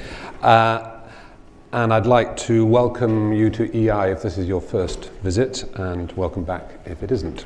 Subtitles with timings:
[0.43, 0.96] Uh,
[1.73, 6.13] and I'd like to welcome you to EI if this is your first visit, and
[6.13, 7.45] welcome back if it isn't.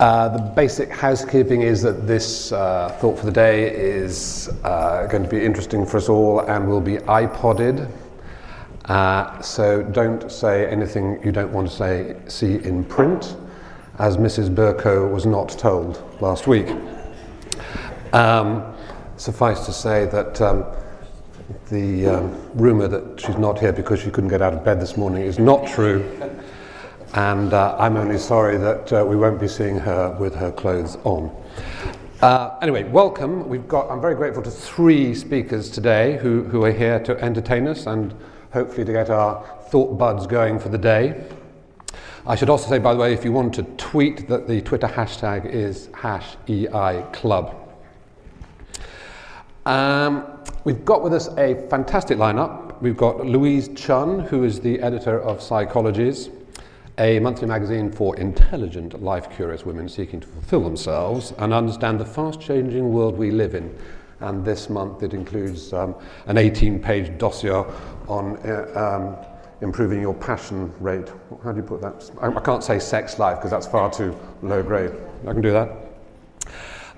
[0.00, 5.22] Uh, the basic housekeeping is that this uh, thought for the day is uh, going
[5.22, 7.90] to be interesting for us all and will be iPodded.
[8.86, 13.36] Uh, so don't say anything you don't want to say, see in print,
[13.98, 14.54] as Mrs.
[14.54, 16.68] Bercow was not told last week.
[18.12, 18.74] Um,
[19.16, 20.40] suffice to say that.
[20.40, 20.64] Um,
[21.70, 24.96] the um, rumour that she's not here because she couldn't get out of bed this
[24.96, 26.04] morning is not true.
[27.14, 30.96] And uh, I'm only sorry that uh, we won't be seeing her with her clothes
[31.04, 31.30] on.
[32.20, 33.48] Uh, anyway, welcome.
[33.48, 37.68] We've got, I'm very grateful to three speakers today who, who are here to entertain
[37.68, 38.14] us and
[38.52, 41.24] hopefully to get our thought buds going for the day.
[42.26, 44.88] I should also say, by the way, if you want to tweet, that the Twitter
[44.88, 47.54] hashtag is hash EI Club.
[49.64, 52.80] Um, We've got with us a fantastic lineup.
[52.82, 56.30] We've got Louise Chunn, who is the editor of Psychologies,
[56.98, 62.04] a monthly magazine for intelligent, life curious women seeking to fulfill themselves and understand the
[62.04, 63.72] fast changing world we live in.
[64.20, 65.94] And this month it includes um,
[66.26, 67.64] an 18 page dossier
[68.08, 69.26] on uh, um,
[69.60, 71.08] improving your passion rate.
[71.44, 72.10] How do you put that?
[72.20, 74.92] I, I can't say sex life because that's far too low grade.
[75.26, 75.85] I can do that.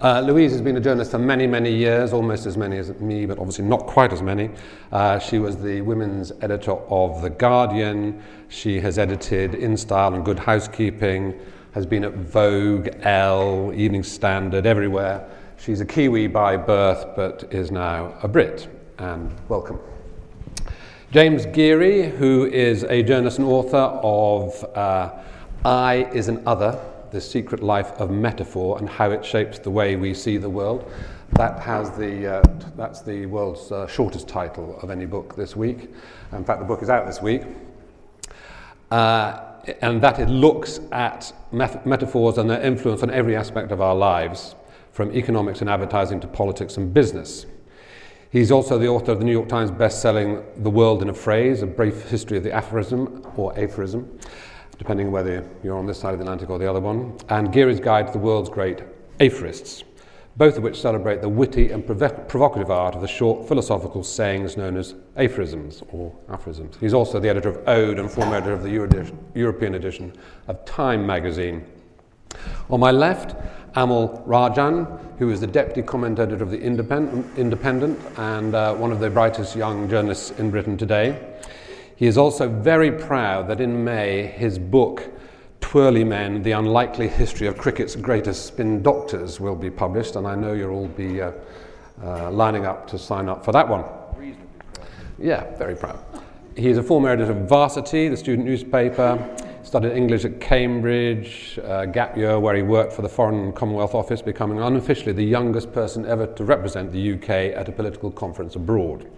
[0.00, 3.26] Uh, Louise has been a journalist for many, many years, almost as many as me,
[3.26, 4.48] but obviously not quite as many.
[4.92, 8.22] Uh, she was the women's editor of The Guardian.
[8.48, 11.36] She has edited In Style and Good Housekeeping,
[11.72, 15.28] has been at Vogue, Elle, Evening Standard, everywhere.
[15.56, 18.68] She's a Kiwi by birth, but is now a Brit.
[18.98, 19.80] And welcome.
[21.10, 25.10] James Geary, who is a journalist and author of uh,
[25.64, 26.80] I is an Other,
[27.10, 30.90] the Secret Life of Metaphor and How It Shapes the Way We See the World.
[31.32, 32.42] That has the, uh,
[32.76, 35.90] that's the world's uh, shortest title of any book this week.
[36.32, 37.42] In fact, the book is out this week.
[38.90, 39.40] Uh,
[39.82, 43.94] and that it looks at met- metaphors and their influence on every aspect of our
[43.94, 44.54] lives,
[44.92, 47.46] from economics and advertising to politics and business.
[48.30, 51.62] He's also the author of the New York Times best-selling The World in a Phrase,
[51.62, 54.18] a brief history of the aphorism or aphorism,
[54.78, 57.80] depending whether you're on this side of the Atlantic or the other one, and Geary's
[57.80, 58.82] Guide to the World's Great
[59.20, 59.82] Aphorists,
[60.36, 64.76] both of which celebrate the witty and provocative art of the short philosophical sayings known
[64.76, 66.76] as aphorisms or aphorisms.
[66.78, 70.12] He's also the editor of Ode and former editor of the Euro- European edition
[70.46, 71.66] of Time magazine.
[72.70, 73.34] On my left,
[73.74, 78.92] Amol Rajan, who is the deputy comment editor of the Independent, Independent and uh, one
[78.92, 81.18] of the brightest young journalists in Britain today.
[81.98, 85.10] He is also very proud that in May his book,
[85.60, 90.36] Twirly Men The Unlikely History of Cricket's Greatest Spin Doctors, will be published, and I
[90.36, 91.32] know you'll all be uh,
[92.00, 93.84] uh, lining up to sign up for that one.
[95.18, 95.98] Yeah, very proud.
[96.56, 99.18] He is a former editor of Varsity, the student newspaper,
[99.64, 104.22] studied English at Cambridge, uh, gap year where he worked for the Foreign Commonwealth Office,
[104.22, 109.10] becoming unofficially the youngest person ever to represent the UK at a political conference abroad.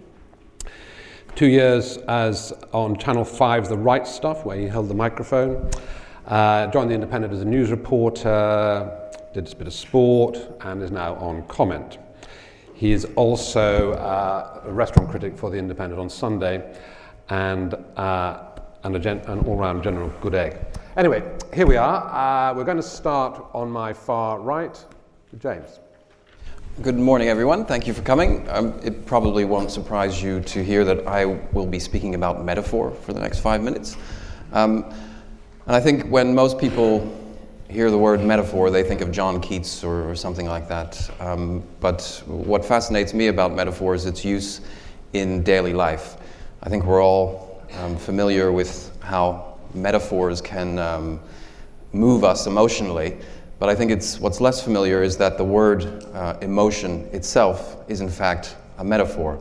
[1.35, 5.71] Two years as on Channel 5's The Right Stuff, where he held the microphone.
[6.27, 10.91] Uh, joined The Independent as a news reporter, did a bit of sport, and is
[10.91, 11.97] now on comment.
[12.75, 16.75] He is also uh, a restaurant critic for The Independent on Sunday
[17.29, 18.43] and, uh,
[18.83, 20.57] and gen- an all round general good egg.
[20.97, 22.51] Anyway, here we are.
[22.51, 24.85] Uh, we're going to start on my far right
[25.39, 25.79] James.
[26.79, 27.65] Good morning, everyone.
[27.65, 28.49] Thank you for coming.
[28.49, 32.91] Um, it probably won't surprise you to hear that I will be speaking about metaphor
[32.91, 33.97] for the next five minutes.
[34.53, 34.85] Um,
[35.67, 37.13] and I think when most people
[37.69, 41.11] hear the word metaphor, they think of John Keats or, or something like that.
[41.19, 44.61] Um, but what fascinates me about metaphor is its use
[45.11, 46.15] in daily life.
[46.63, 51.19] I think we're all um, familiar with how metaphors can um,
[51.91, 53.17] move us emotionally.
[53.61, 58.01] But I think it's what's less familiar is that the word uh, emotion itself is
[58.01, 59.37] in fact a metaphor.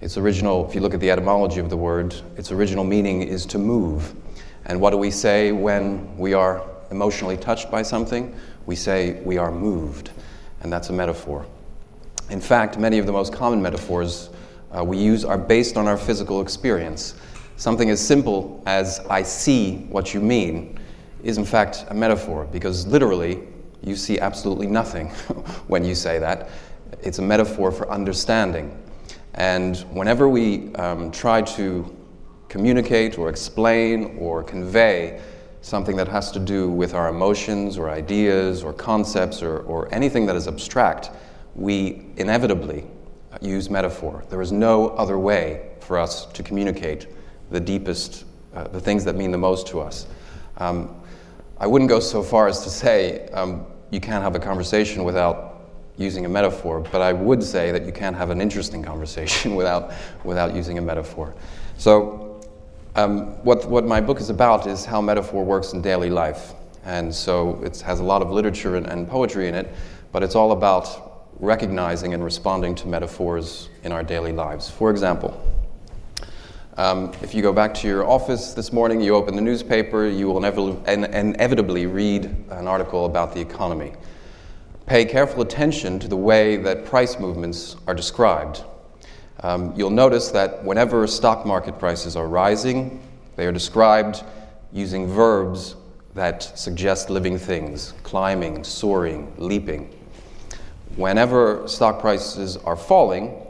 [0.00, 3.44] Its original, if you look at the etymology of the word, its original meaning is
[3.46, 4.14] to move.
[4.66, 8.36] And what do we say when we are emotionally touched by something?
[8.66, 10.10] We say we are moved,
[10.60, 11.44] and that's a metaphor.
[12.30, 14.30] In fact, many of the most common metaphors
[14.70, 17.16] uh, we use are based on our physical experience.
[17.56, 20.78] something as simple as I see what you mean
[21.24, 23.42] is in fact a metaphor because literally
[23.86, 25.08] you see absolutely nothing
[25.68, 26.50] when you say that.
[27.02, 28.76] It's a metaphor for understanding.
[29.34, 31.96] And whenever we um, try to
[32.48, 35.20] communicate or explain or convey
[35.60, 40.26] something that has to do with our emotions or ideas or concepts or, or anything
[40.26, 41.10] that is abstract,
[41.54, 42.84] we inevitably
[43.40, 44.24] use metaphor.
[44.30, 47.06] There is no other way for us to communicate
[47.50, 48.24] the deepest,
[48.54, 50.06] uh, the things that mean the most to us.
[50.56, 50.96] Um,
[51.58, 55.70] I wouldn't go so far as to say um, you can't have a conversation without
[55.96, 59.92] using a metaphor, but I would say that you can't have an interesting conversation without,
[60.24, 61.34] without using a metaphor.
[61.78, 62.40] So,
[62.94, 66.54] um, what, what my book is about is how metaphor works in daily life.
[66.86, 69.68] And so it has a lot of literature and, and poetry in it,
[70.12, 74.70] but it's all about recognizing and responding to metaphors in our daily lives.
[74.70, 75.38] For example,
[76.76, 80.26] um, if you go back to your office this morning, you open the newspaper, you
[80.26, 83.92] will inevitably read an article about the economy.
[84.84, 88.62] Pay careful attention to the way that price movements are described.
[89.40, 93.02] Um, you'll notice that whenever stock market prices are rising,
[93.36, 94.22] they are described
[94.72, 95.76] using verbs
[96.14, 99.92] that suggest living things climbing, soaring, leaping.
[100.96, 103.45] Whenever stock prices are falling,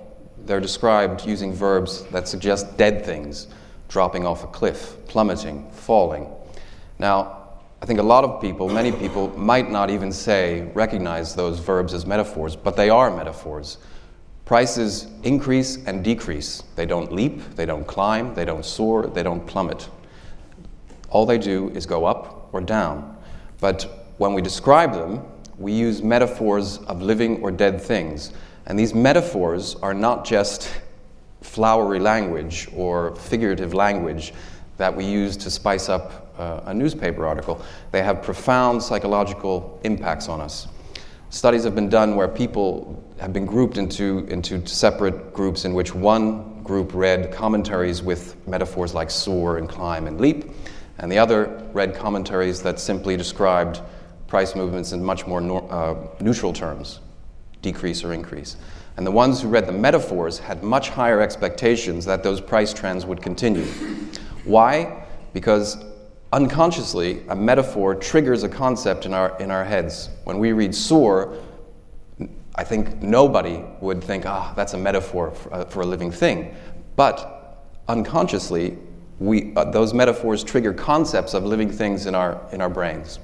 [0.47, 3.49] they're described using verbs that suggest dead things,
[3.89, 6.29] dropping off a cliff, plummeting, falling.
[6.99, 7.47] Now,
[7.83, 11.93] I think a lot of people, many people, might not even say, recognize those verbs
[11.93, 13.79] as metaphors, but they are metaphors.
[14.45, 16.63] Prices increase and decrease.
[16.75, 19.89] They don't leap, they don't climb, they don't soar, they don't plummet.
[21.11, 23.17] All they do is go up or down.
[23.61, 25.23] But when we describe them,
[25.59, 28.33] we use metaphors of living or dead things.
[28.67, 30.73] And these metaphors are not just
[31.43, 34.33] flowery language or figurative language
[34.77, 37.63] that we use to spice up uh, a newspaper article.
[37.93, 40.69] They have profound psychological impacts on us.
[41.31, 45.95] Studies have been done where people have been grouped into, into separate groups in which
[45.95, 50.51] one group read commentaries with metaphors like soar and climb and leap,
[50.99, 53.81] and the other read commentaries that simply described
[54.27, 57.01] price movements in much more nor- uh, neutral terms,
[57.67, 58.57] decrease or increase.
[58.97, 63.05] And the ones who read the metaphors had much higher expectations that those price trends
[63.05, 63.67] would continue.
[64.45, 65.05] Why?
[65.33, 65.77] Because
[66.33, 70.11] unconsciously, a metaphor triggers a concept in our, in our heads.
[70.25, 71.37] When we read soar,
[72.55, 76.55] I think nobody would think, ah, that's a metaphor for, uh, for a living thing.
[76.95, 77.17] But
[77.89, 78.79] unconsciously,
[79.19, 83.19] we, uh, those metaphors trigger concepts of living things in our, in our brains.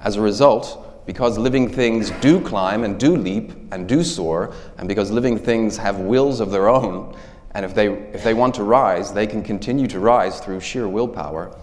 [0.00, 4.88] As a result, because living things do climb and do leap and do soar, and
[4.88, 7.16] because living things have wills of their own,
[7.52, 10.88] and if they, if they want to rise, they can continue to rise through sheer
[10.88, 11.56] willpower,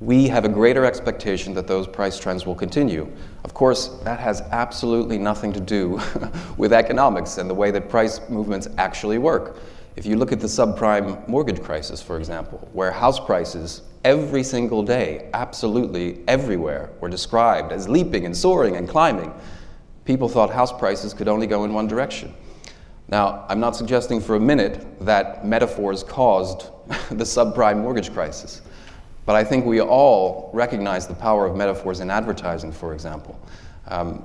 [0.00, 3.10] we have a greater expectation that those price trends will continue.
[3.44, 6.00] Of course, that has absolutely nothing to do
[6.58, 9.56] with economics and the way that price movements actually work.
[9.96, 14.82] If you look at the subprime mortgage crisis, for example, where house prices every single
[14.82, 19.32] day, absolutely everywhere, were described as leaping and soaring and climbing,
[20.04, 22.32] people thought house prices could only go in one direction.
[23.08, 26.68] Now, I'm not suggesting for a minute that metaphors caused
[27.10, 28.62] the subprime mortgage crisis,
[29.26, 33.40] but I think we all recognize the power of metaphors in advertising, for example.
[33.88, 34.24] Um,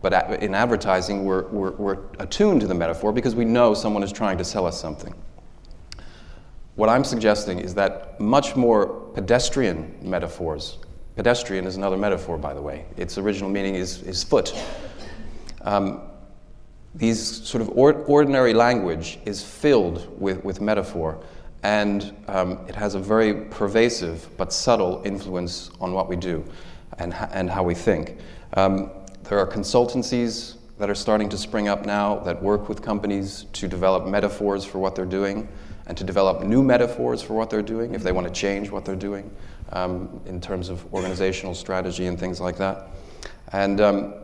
[0.00, 4.12] but in advertising, we're, we're, we're attuned to the metaphor because we know someone is
[4.12, 5.14] trying to sell us something.
[6.78, 10.78] What I'm suggesting is that much more pedestrian metaphors,
[11.16, 14.54] pedestrian is another metaphor, by the way, its original meaning is, is foot.
[15.62, 16.02] Um,
[16.94, 21.20] these sort of or, ordinary language is filled with, with metaphor,
[21.64, 26.44] and um, it has a very pervasive but subtle influence on what we do
[26.98, 28.18] and, and how we think.
[28.52, 28.92] Um,
[29.24, 33.66] there are consultancies that are starting to spring up now that work with companies to
[33.66, 35.48] develop metaphors for what they're doing
[35.88, 38.84] and to develop new metaphors for what they're doing if they want to change what
[38.84, 39.30] they're doing
[39.72, 42.88] um, in terms of organizational strategy and things like that.
[43.52, 44.14] And um,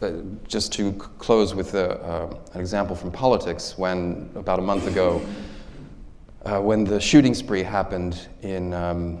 [0.00, 0.10] uh,
[0.48, 5.20] just to close with a, uh, an example from politics, when about a month ago,
[6.44, 9.18] uh, when the shooting spree happened in, um,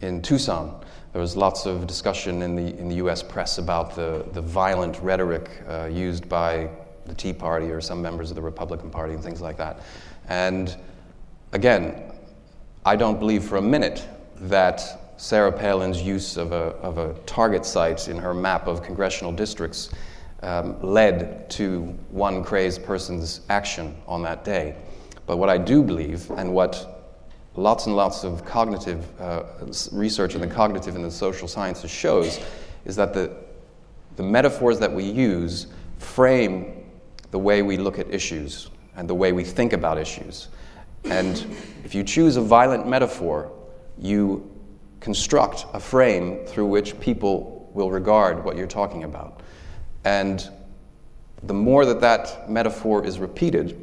[0.00, 0.80] in Tucson,
[1.12, 5.00] there was lots of discussion in the, in the US press about the, the violent
[5.00, 6.68] rhetoric uh, used by
[7.06, 9.80] the Tea Party or some members of the Republican Party and things like that.
[10.28, 10.76] And
[11.52, 12.12] again,
[12.84, 17.64] I don't believe for a minute that Sarah Palin's use of a, of a target
[17.64, 19.90] site in her map of congressional districts
[20.42, 24.76] um, led to one crazed person's action on that day.
[25.26, 27.06] But what I do believe, and what
[27.56, 29.44] lots and lots of cognitive uh,
[29.92, 32.40] research in the cognitive and the social sciences shows
[32.84, 33.34] is that the,
[34.16, 36.84] the metaphors that we use frame
[37.30, 40.48] the way we look at issues and the way we think about issues.
[41.04, 41.44] And
[41.84, 43.52] if you choose a violent metaphor,
[43.98, 44.50] you
[45.00, 49.40] construct a frame through which people will regard what you're talking about.
[50.04, 50.48] And
[51.42, 53.78] the more that that metaphor is repeated,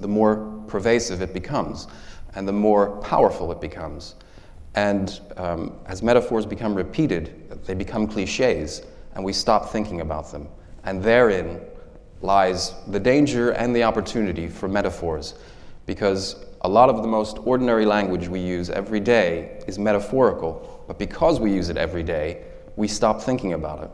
[0.00, 1.86] the more pervasive it becomes
[2.34, 4.16] and the more powerful it becomes.
[4.74, 8.82] And um, as metaphors become repeated, they become cliches,
[9.14, 10.48] and we stop thinking about them.
[10.82, 11.60] And therein
[12.24, 15.34] lies the danger and the opportunity for metaphors,
[15.86, 20.98] because a lot of the most ordinary language we use every day is metaphorical, but
[20.98, 22.42] because we use it every day,
[22.76, 23.90] we stop thinking about it.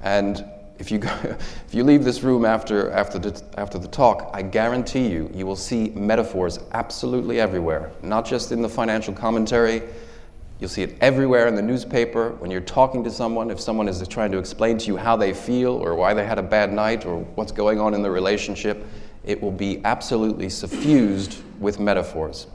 [0.00, 0.42] And
[0.78, 4.40] if you, go, if you leave this room after, after, the, after the talk, I
[4.40, 9.82] guarantee you, you will see metaphors absolutely everywhere, not just in the financial commentary.
[10.60, 12.32] You'll see it everywhere in the newspaper.
[12.32, 15.32] When you're talking to someone, if someone is trying to explain to you how they
[15.32, 18.84] feel or why they had a bad night or what's going on in the relationship,
[19.24, 22.46] it will be absolutely suffused with metaphors.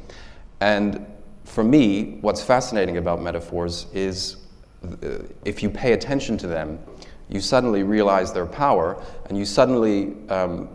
[0.62, 1.04] And
[1.46, 4.38] for me, what's fascinating about metaphors is
[4.84, 6.80] uh, if you pay attention to them,
[7.28, 10.70] you suddenly realize their power and you suddenly um,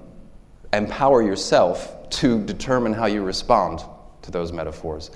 [0.72, 3.82] empower yourself to determine how you respond
[4.22, 5.12] to those metaphors.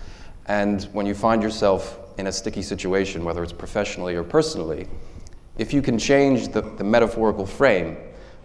[0.47, 4.87] And when you find yourself in a sticky situation, whether it's professionally or personally,
[5.59, 7.97] if you can change the, the metaphorical frame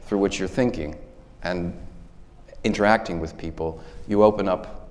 [0.03, 0.95] through which you're thinking
[1.43, 1.73] and
[2.63, 4.89] interacting with people, you open up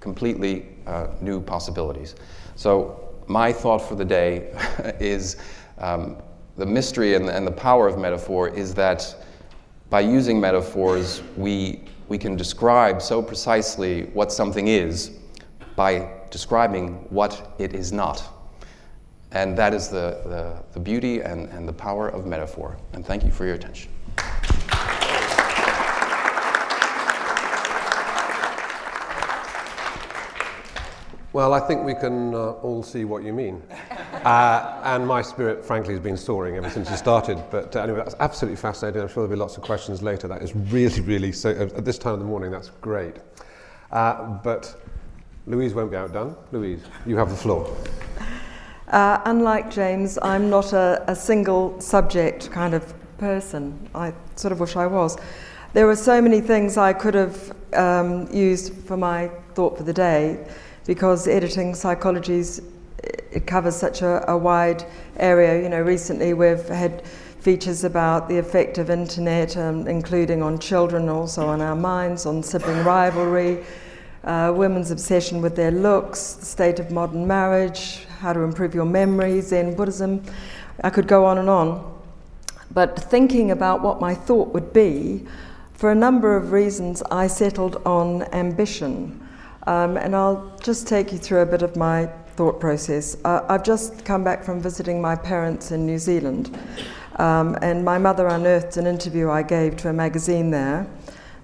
[0.00, 2.14] completely uh, new possibilities.
[2.56, 4.54] So, my thought for the day
[5.00, 5.36] is
[5.78, 6.16] um,
[6.56, 9.24] the mystery and, and the power of metaphor is that
[9.90, 15.12] by using metaphors, we, we can describe so precisely what something is
[15.76, 18.22] by describing what it is not.
[19.32, 22.78] And that is the, the, the beauty and, and the power of metaphor.
[22.92, 23.90] And thank you for your attention.
[31.34, 33.62] Well, I think we can uh, all see what you mean.
[34.24, 37.40] Uh, and my spirit, frankly, has been soaring ever since you started.
[37.52, 39.00] But uh, anyway, that's absolutely fascinating.
[39.00, 40.26] I'm sure there'll be lots of questions later.
[40.26, 43.14] That is really, really, so, at this time of the morning, that's great.
[43.92, 44.82] Uh, but
[45.48, 46.36] Louise won't be outdone.
[46.52, 47.74] Louise, you have the floor.
[48.88, 53.88] Uh, unlike James, I'm not a, a single subject kind of person.
[53.94, 55.16] I sort of wish I was.
[55.72, 59.92] There were so many things I could have um, used for my thought for the
[59.92, 60.46] day
[60.86, 62.62] because editing psychologies
[63.30, 64.84] it covers such a, a, wide
[65.16, 65.62] area.
[65.62, 67.06] You know, recently we've had
[67.40, 72.42] features about the effect of internet, um, including on children, also on our minds, on
[72.42, 73.64] sibling rivalry,
[74.24, 78.84] uh, women's obsession with their looks, the state of modern marriage, how to improve your
[78.84, 80.22] memory, Zen Buddhism.
[80.82, 81.98] I could go on and on.
[82.72, 85.26] But thinking about what my thought would be,
[85.72, 89.26] for a number of reasons, I settled on ambition.
[89.66, 92.06] Um, and I'll just take you through a bit of my
[92.36, 93.16] thought process.
[93.24, 96.56] Uh, I've just come back from visiting my parents in New Zealand,
[97.16, 100.86] um, and my mother unearthed an interview I gave to a magazine there.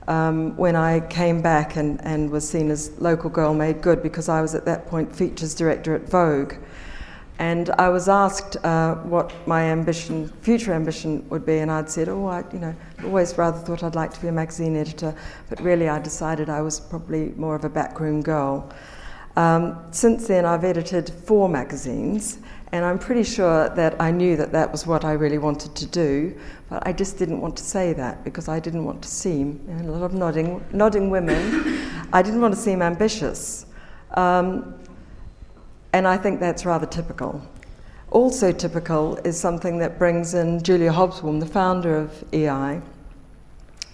[0.07, 4.29] Um, when I came back and, and was seen as local girl made good because
[4.29, 6.55] I was at that point features director at Vogue.
[7.39, 12.09] And I was asked uh, what my ambition, future ambition would be, and I'd said,
[12.09, 15.17] oh, I, you know, always rather thought I'd like to be a magazine editor,
[15.49, 18.73] but really I decided I was probably more of a backroom girl.
[19.37, 22.39] Um, since then, I've edited four magazines,
[22.71, 25.87] and I'm pretty sure that I knew that that was what I really wanted to
[25.87, 26.39] do,
[26.75, 29.85] but I just didn't want to say that because I didn't want to seem, a
[29.85, 31.81] lot of nodding, nodding women,
[32.13, 33.67] I didn't want to seem ambitious.
[34.15, 34.75] Um,
[35.93, 37.41] and I think that's rather typical.
[38.11, 42.81] Also, typical is something that brings in Julia Hobsbawm, the founder of EI.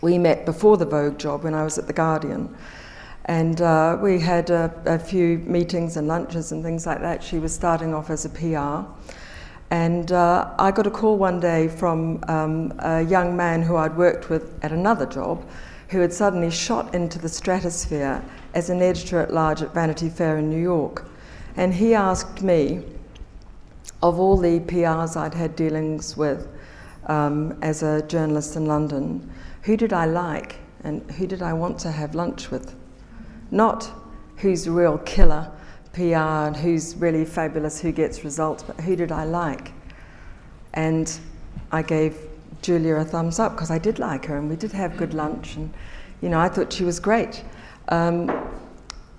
[0.00, 2.56] We met before the Vogue job when I was at The Guardian.
[3.26, 7.22] And uh, we had a, a, few meetings and lunches and things like that.
[7.22, 8.90] She was starting off as a PR.
[9.70, 13.96] And uh, I got a call one day from um, a young man who I'd
[13.96, 15.48] worked with at another job
[15.90, 18.22] who had suddenly shot into the stratosphere
[18.54, 21.04] as an editor at large at Vanity Fair in New York.
[21.56, 22.84] And he asked me,
[24.02, 26.48] of all the PRs I'd had dealings with
[27.06, 29.30] um, as a journalist in London,
[29.62, 32.74] who did I like and who did I want to have lunch with?
[33.50, 33.90] Not
[34.36, 35.50] who's a real killer
[35.92, 39.73] PR and who's really fabulous, who gets results, but who did I like?
[40.75, 41.12] And
[41.73, 42.16] I gave
[42.62, 45.56] Julia a thumbs up because I did like her and we did have good lunch
[45.56, 45.73] and,
[46.20, 47.42] you know, I thought she was great.
[47.88, 48.26] Um,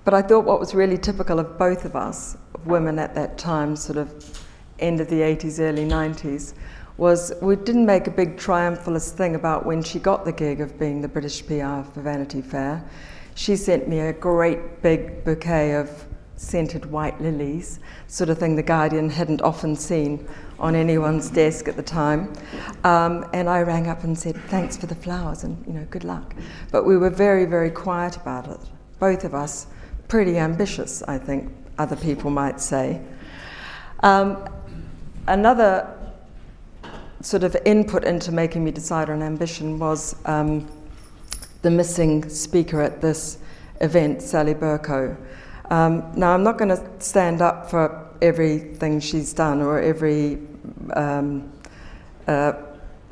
[0.04, 3.38] but I thought what was really typical of both of us, of women at that
[3.38, 4.46] time, sort of
[4.80, 6.54] end of the 80s, early 90s,
[6.98, 10.78] was we didn't make a big triumphalist thing about when she got the gig of
[10.80, 12.84] being the British PR for Vanity Fair.
[13.36, 16.06] She sent me a great big bouquet of
[16.42, 20.28] scented white lilies, sort of thing the Guardian hadn't often seen
[20.60, 22.34] on anyone's desk at the time.
[22.84, 26.04] Um, and I rang up and said, thanks for the flowers and, you know, good
[26.04, 26.34] luck.
[26.72, 28.60] But we were very, very quiet about it.
[29.00, 29.68] Both of us
[30.08, 33.02] pretty ambitious, I think other people might say.
[34.02, 34.44] Um,
[35.28, 35.96] another
[37.22, 40.68] sort of input into making me decide on ambition was um,
[41.62, 43.38] the missing speaker at this
[43.80, 45.16] event, Sally Bercow.
[45.72, 50.38] Um, now, I'm not going to stand up for everything she's done or every
[50.94, 51.50] um,
[52.28, 52.54] uh,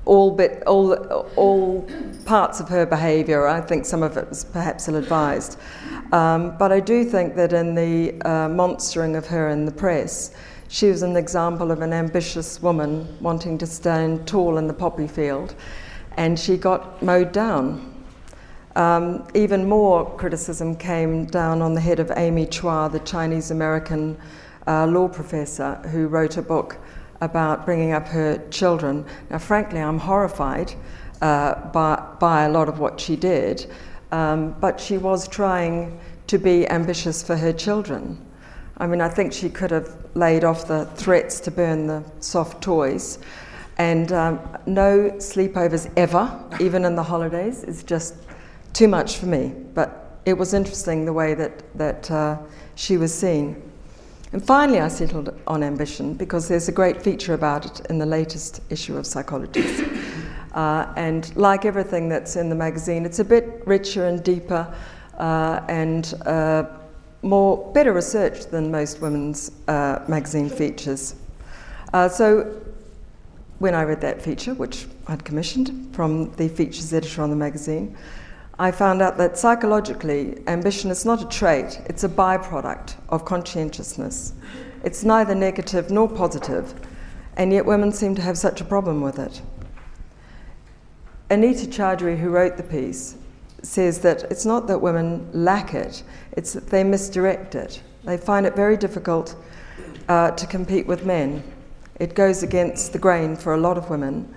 [0.04, 0.94] all bit all
[1.38, 1.88] all
[2.26, 3.48] parts of her behaviour.
[3.48, 5.58] I think some of it was perhaps ill-advised,
[6.12, 10.34] um, but I do think that in the uh, monstering of her in the press,
[10.68, 15.08] she was an example of an ambitious woman wanting to stand tall in the poppy
[15.08, 15.56] field,
[16.18, 17.99] and she got mowed down.
[18.80, 24.18] Um, even more criticism came down on the head of Amy Chua, the Chinese American
[24.68, 26.78] uh, law professor, who wrote a book
[27.20, 29.06] about bringing up her children.
[29.30, 30.74] Now, frankly, I'm horrified
[31.22, 33.70] uh, by, by a lot of what she did,
[34.14, 38.18] um, but she was trying to be ambitious for her children.
[38.78, 42.64] I mean, I think she could have laid off the threats to burn the soft
[42.64, 43.20] toys.
[43.78, 46.32] And um, no sleepovers ever,
[46.62, 48.16] even in the holidays, is just
[48.74, 49.54] too much for me.
[49.74, 52.38] But it was interesting the way that, that uh,
[52.76, 53.62] she was seen.
[54.32, 58.06] And finally, I settled on ambition because there's a great feature about it in the
[58.06, 59.88] latest issue of Psychologies.
[60.54, 64.72] Uh, and like everything that's in the magazine, it's a bit richer and deeper
[65.18, 66.64] uh, and uh,
[67.22, 71.16] more better research than most women's uh, magazine features.
[71.94, 72.62] Uh, so
[73.60, 77.98] when I read that feature, which I'd commissioned from the features editor on the magazine,
[78.62, 84.34] I found out that psychologically, ambition is not a trait, it's a byproduct of conscientiousness.
[84.84, 86.74] It's neither negative nor positive,
[87.38, 89.42] and yet women seem to have such a problem with it.
[91.30, 93.16] Anita Chaudhuri, who wrote the piece,
[93.64, 97.82] says that it's not that women lack it, it's that they misdirect it.
[98.04, 99.38] They find it very difficult
[100.10, 101.44] uh, to compete with men.
[101.98, 104.34] It goes against the grain for a lot of women.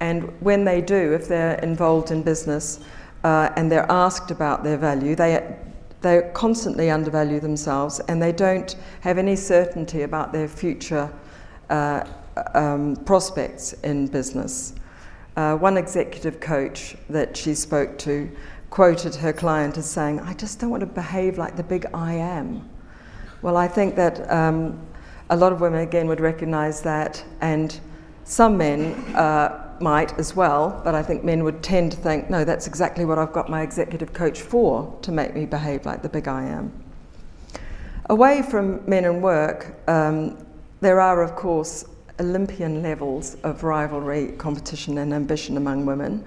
[0.00, 2.80] And when they do, if they're involved in business
[3.26, 5.56] uh, and they're asked about their value, they,
[6.00, 11.12] they constantly undervalue themselves and they don't have any certainty about their future
[11.68, 12.04] uh,
[12.54, 14.74] um, prospects in business.
[15.36, 18.30] Uh, one executive coach that she spoke to
[18.70, 22.12] quoted her client as saying, I just don't want to behave like the big I
[22.12, 22.70] am.
[23.42, 24.80] Well, I think that um,
[25.30, 27.76] a lot of women, again, would recognize that, and
[28.22, 32.44] some men uh, might as well, but I think men would tend to think, no,
[32.44, 36.08] that's exactly what I've got my executive coach for, to make me behave like the
[36.08, 36.72] big I am.
[38.08, 40.38] Away from men and work, um,
[40.80, 41.84] there are, of course,
[42.20, 46.24] Olympian levels of rivalry, competition, and ambition among women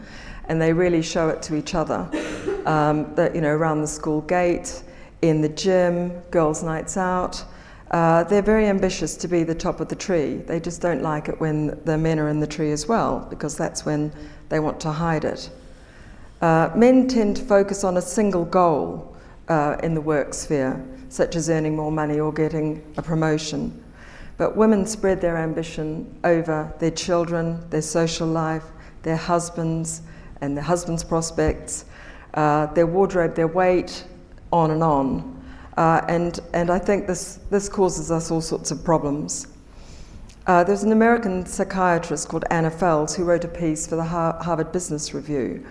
[0.50, 2.10] and they really show it to each other.
[2.66, 4.84] Um, that you know, around the school gate,
[5.22, 7.44] in the gym, girls' nights out.
[7.92, 10.36] Uh, they're very ambitious to be the top of the tree.
[10.36, 13.58] They just don't like it when the men are in the tree as well, because
[13.58, 14.12] that's when
[14.50, 15.50] they want to hide it.
[16.42, 21.36] Uh, men tend to focus on a single goal uh, in the work sphere, such
[21.36, 23.84] as earning more money or getting a promotion.
[24.38, 28.64] But women spread their ambition over their children, their social life,
[29.02, 30.02] their husbands,
[30.42, 31.86] and their husband's prospects,
[32.36, 34.06] uh, their wardrobe, their weight,
[34.54, 35.39] on and on.
[35.80, 39.48] Uh, and, and I think this, this causes us all sorts of problems.
[40.46, 44.74] Uh, there's an American psychiatrist called Anna Fels who wrote a piece for the Harvard
[44.74, 45.66] Business Review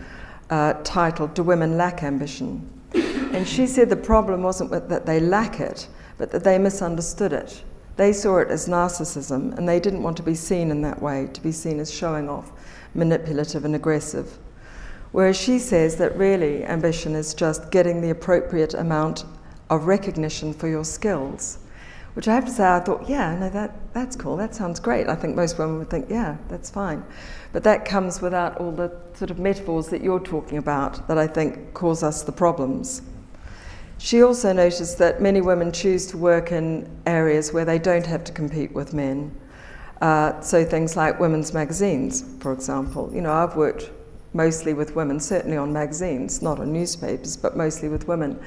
[0.48, 2.66] uh, titled Do Women Lack Ambition?
[2.94, 7.62] And she said the problem wasn't that they lack it, but that they misunderstood it.
[7.98, 11.28] They saw it as narcissism and they didn't want to be seen in that way,
[11.34, 12.50] to be seen as showing off,
[12.94, 14.38] manipulative, and aggressive.
[15.12, 19.26] Whereas she says that really ambition is just getting the appropriate amount
[19.70, 21.58] of recognition for your skills.
[22.14, 25.08] Which I have to say, I thought, yeah, no, that, that's cool, that sounds great.
[25.08, 27.04] I think most women would think, yeah, that's fine.
[27.52, 31.28] But that comes without all the sort of metaphors that you're talking about that I
[31.28, 33.02] think cause us the problems.
[33.98, 38.24] She also noticed that many women choose to work in areas where they don't have
[38.24, 39.36] to compete with men.
[40.00, 43.10] Uh, so things like women's magazines, for example.
[43.12, 43.90] You know, I've worked
[44.34, 48.40] mostly with women, certainly on magazines, not on newspapers, but mostly with women.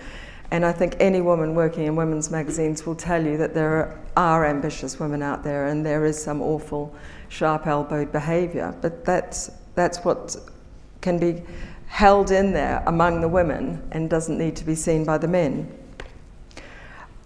[0.52, 4.46] And I think any woman working in women's magazines will tell you that there are,
[4.46, 6.94] ambitious women out there and there is some awful
[7.30, 8.76] sharp elbowed behaviour.
[8.82, 10.36] But that's, that's what
[11.00, 11.42] can be
[11.88, 15.72] held in there among the women and doesn't need to be seen by the men.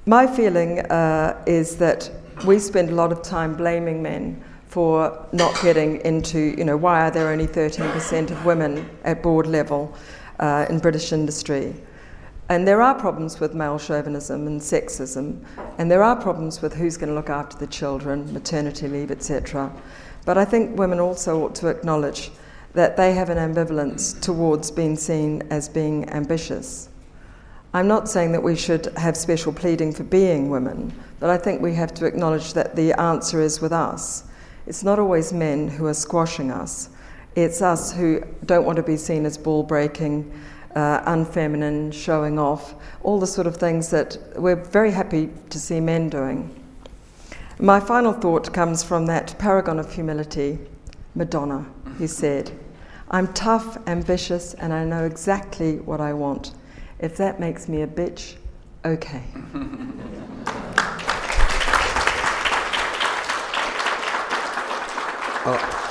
[0.05, 2.11] My feeling uh, is that
[2.45, 7.07] we spend a lot of time blaming men for not getting into, you know, why
[7.07, 9.95] are there only 13% of women at board level
[10.39, 11.73] uh, in British industry?
[12.47, 15.43] And there are problems with male chauvinism and sexism,
[15.79, 19.71] and there are problems with who's going to look after the children, maternity leave, etc.
[20.25, 22.31] But I think women also ought to acknowledge
[22.73, 26.89] that they have an ambivalence towards being seen as being ambitious.
[27.73, 31.61] I'm not saying that we should have special pleading for being women, but I think
[31.61, 34.23] we have to acknowledge that the answer is with us.
[34.67, 36.89] It's not always men who are squashing us,
[37.35, 40.31] it's us who don't want to be seen as ball breaking,
[40.75, 45.79] uh, unfeminine, showing off, all the sort of things that we're very happy to see
[45.79, 46.53] men doing.
[47.59, 50.59] My final thought comes from that paragon of humility,
[51.15, 51.65] Madonna,
[51.97, 52.51] who said,
[53.09, 56.51] I'm tough, ambitious, and I know exactly what I want.
[56.99, 58.35] If that makes me a bitch,
[58.83, 59.23] okay.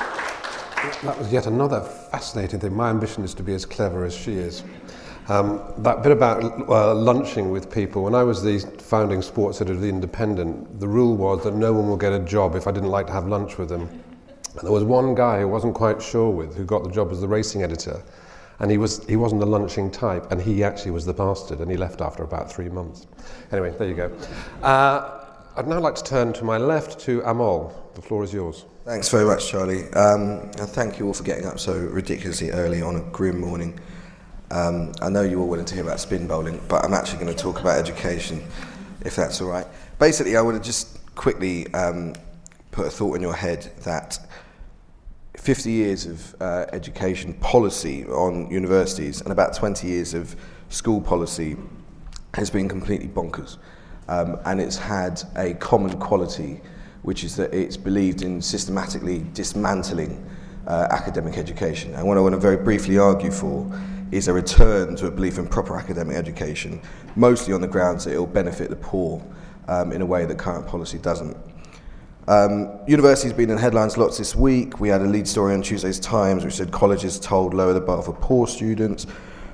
[1.02, 2.74] that was yet another fascinating thing.
[2.74, 4.62] My ambition is to be as clever as she is.
[5.28, 9.74] Um, that bit about uh, lunching with people, when I was the founding sports editor
[9.74, 12.72] of The Independent, the rule was that no one will get a job if I
[12.72, 13.82] didn't like to have lunch with them.
[13.82, 17.20] And there was one guy who wasn't quite sure with who got the job as
[17.20, 18.02] the racing editor.
[18.60, 21.70] And he, was, he wasn't a lunching type, and he actually was the bastard, and
[21.70, 23.06] he left after about three months.
[23.50, 24.12] Anyway, there you go.
[24.62, 25.24] Uh,
[25.56, 27.72] I'd now like to turn to my left to Amol.
[27.94, 28.66] The floor is yours.
[28.84, 29.90] Thanks very much, Charlie.
[29.94, 33.80] Um, and thank you all for getting up so ridiculously early on a grim morning.
[34.50, 37.34] Um, I know you all wanted to hear about spin bowling, but I'm actually going
[37.34, 38.46] to talk about education,
[39.00, 39.66] if that's all right.
[39.98, 42.12] Basically, I want to just quickly um,
[42.72, 44.18] put a thought in your head that
[45.38, 50.36] 50 years of uh, education policy on universities and about 20 years of
[50.68, 51.56] school policy
[52.34, 53.56] has been completely bonkers.
[54.08, 56.60] Um, and it's had a common quality,
[57.04, 60.24] which is that it's believed in systematically dismantling
[60.66, 61.94] uh, academic education.
[61.94, 63.70] And what I want to very briefly argue for
[64.10, 66.80] is a return to a belief in proper academic education,
[67.14, 69.22] mostly on the grounds that it will benefit the poor
[69.68, 71.36] um, in a way that current policy doesn't.
[72.26, 74.80] Um, university's been in headlines lots this week.
[74.80, 78.02] We had a lead story on Tuesday's Times which said colleges told lower the bar
[78.02, 79.06] for poor students.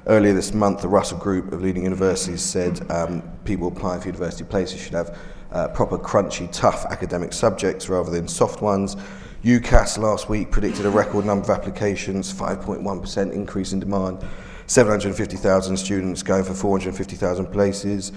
[0.06, 4.44] Earlier this month, the Russell Group of leading universities said um, people applying for university
[4.44, 5.18] places should have
[5.52, 8.96] uh, proper, crunchy, tough academic subjects rather than soft ones.
[9.44, 14.24] UCAS last week predicted a record number of applications, 5.1% increase in demand,
[14.66, 18.12] 750,000 students going for 450,000 places.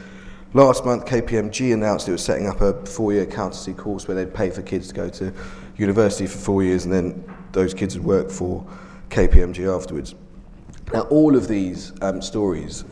[0.54, 4.52] Last month, KPMG announced it was setting up a four-year accountancy course where they'd pay
[4.52, 5.34] for kids to go to
[5.78, 8.64] university for four years and then those kids would work for
[9.10, 10.14] KPMG afterwards.
[10.94, 12.84] Now, all of these um, stories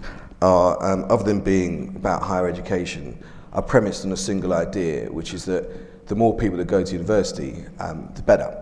[0.42, 3.22] are, um, other than being about higher education,
[3.54, 6.94] are premised on a single idea, which is that the more people that go to
[6.94, 8.58] university, um, the better.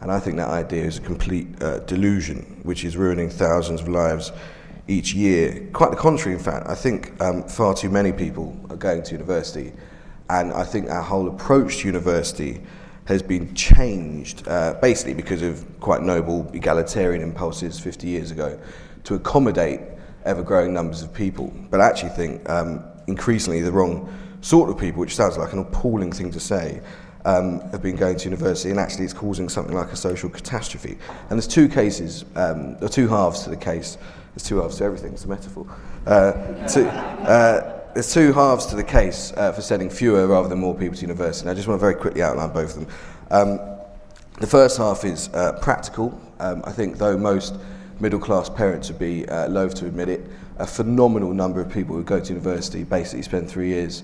[0.00, 3.88] And I think that idea is a complete uh, delusion, which is ruining thousands of
[3.88, 4.32] lives
[4.88, 5.68] each year.
[5.72, 6.68] Quite the contrary, in fact.
[6.68, 9.72] I think um, far too many people are going to university,
[10.28, 12.60] and I think our whole approach to university
[13.04, 18.58] has been changed uh, basically because of quite noble egalitarian impulses 50 years ago
[19.04, 19.80] to accommodate
[20.24, 21.52] ever growing numbers of people.
[21.70, 25.60] But I actually think um, increasingly the wrong sort of people, which sounds like an
[25.60, 26.82] appalling thing to say,
[27.24, 30.98] um, have been going to university, and actually it's causing something like a social catastrophe.
[31.30, 33.96] And there's two cases, um, or two halves to the case.
[34.34, 35.66] There's two halves to everything, it's a metaphor.
[36.06, 40.74] Uh, uh, there's two halves to the case uh, for sending fewer rather than more
[40.74, 41.42] people to university.
[41.42, 42.94] And I just want to very quickly outline both of them.
[43.30, 43.60] Um,
[44.40, 46.18] the first half is uh, practical.
[46.40, 47.54] Um, I think, though most
[48.00, 50.26] middle class parents would be uh, loath to admit it,
[50.58, 54.02] a phenomenal number of people who go to university basically spend three years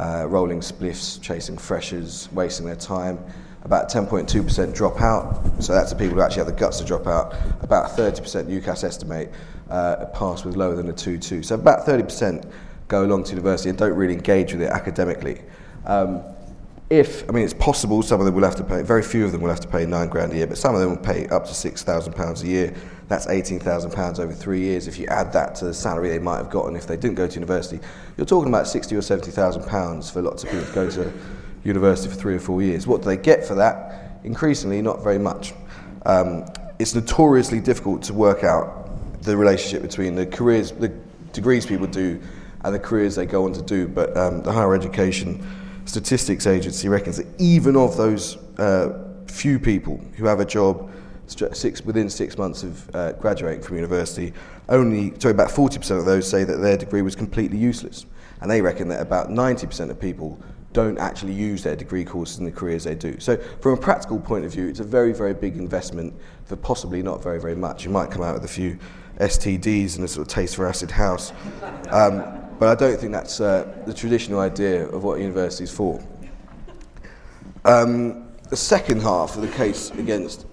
[0.00, 3.18] uh, rolling spliffs, chasing freshers, wasting their time.
[3.62, 7.06] About 10.2% drop out, so that's the people who actually have the guts to drop
[7.06, 7.34] out.
[7.60, 9.30] About 30% UCAS estimate
[9.68, 11.44] uh, pass with lower than a 2-2.
[11.44, 12.50] So about 30%
[12.88, 15.42] go along to university and don't really engage with it academically.
[15.84, 16.22] Um,
[16.88, 19.32] if, I mean, it's possible some of them will have to pay, very few of
[19.32, 21.28] them will have to pay nine grand a year, but some of them will pay
[21.28, 22.74] up to £6,000 a year.
[23.10, 24.86] That's £18,000 over three years.
[24.86, 27.26] If you add that to the salary they might have gotten if they didn't go
[27.26, 27.80] to university,
[28.16, 31.12] you're talking about 60 or £70,000 for lots of people to go to
[31.64, 32.86] university for three or four years.
[32.86, 34.20] What do they get for that?
[34.22, 35.54] Increasingly, not very much.
[36.06, 36.44] Um,
[36.78, 38.88] it's notoriously difficult to work out
[39.22, 40.90] the relationship between the careers, the
[41.32, 42.22] degrees people do
[42.62, 43.88] and the careers they go on to do.
[43.88, 45.44] But um, the Higher Education
[45.84, 50.88] Statistics Agency reckons that even of those uh, few people who have a job
[51.30, 54.32] six, within six months of uh, graduating from university,
[54.68, 58.06] only, sorry, about 40% of those say that their degree was completely useless.
[58.40, 60.38] And they reckon that about 90% of people
[60.72, 63.18] don't actually use their degree courses in the careers they do.
[63.18, 66.14] So from a practical point of view, it's a very, very big investment
[66.44, 67.84] for possibly not very, very much.
[67.84, 68.78] You might come out with a few
[69.18, 71.32] STDs and a sort of taste for acid house.
[71.90, 76.02] Um, but I don't think that's uh, the traditional idea of what university is for.
[77.64, 80.46] Um, the second half of the case against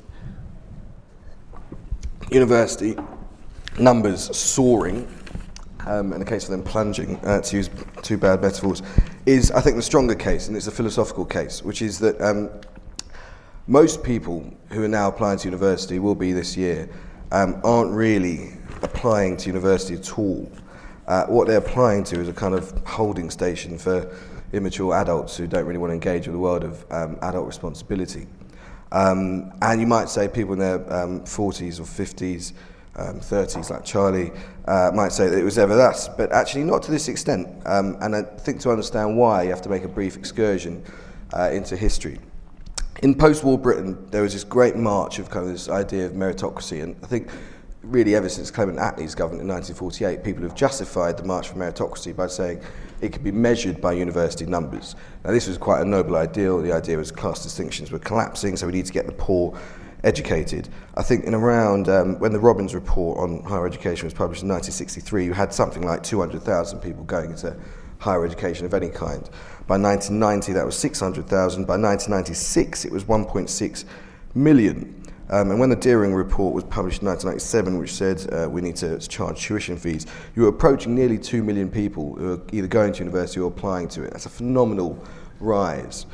[2.32, 2.96] university
[3.80, 5.08] numbers soaring,
[5.86, 7.70] um, and the case of them plunging, uh, to use
[8.02, 8.82] two bad metaphors,
[9.26, 12.50] is, I think, the stronger case, and it's a philosophical case, which is that um,
[13.68, 16.90] most people who are now applying to university will be this year
[17.32, 20.52] um, aren't really applying to university at all.
[21.08, 24.14] Uh, what they're applying to is a kind of holding station for
[24.54, 28.28] immature adults who don't really want to engage with the world of um, adult responsibility.
[28.92, 32.54] Um, and you might say people in their um, 40s or 50s,
[32.96, 34.32] um, 30s, like Charlie,
[34.66, 37.48] uh, might say that it was ever thus, but actually not to this extent.
[37.66, 40.84] Um, and I think to understand why, you have to make a brief excursion
[41.34, 42.20] uh, into history.
[43.04, 46.14] In post war Britain, there was this great march of kind of this idea of
[46.14, 47.30] meritocracy, and I think
[47.84, 52.16] really ever since Clement Attlee's government in 1948, people have justified the march for meritocracy
[52.16, 52.62] by saying
[53.02, 54.96] it could be measured by university numbers.
[55.24, 56.62] Now, this was quite a noble ideal.
[56.62, 59.58] The idea was class distinctions were collapsing, so we need to get the poor
[60.04, 60.70] educated.
[60.96, 64.50] I think in around um, when the Robbins report on higher education was published in
[64.50, 67.56] 1963, you had something like 200,000 people going into
[68.00, 69.30] higher education of any kind.
[69.68, 71.66] By 1990, that was 600,000.
[71.66, 73.86] By 1996, it was 1.6
[74.34, 74.97] million.
[75.30, 78.78] Um, and when the Dearing report was published in 1997, which said uh, we need
[78.78, 82.94] to charge tuition fees, you were approaching nearly 2 million people who are either going
[82.94, 84.12] to university or applying to it.
[84.12, 85.04] That's a phenomenal
[85.40, 86.06] rise.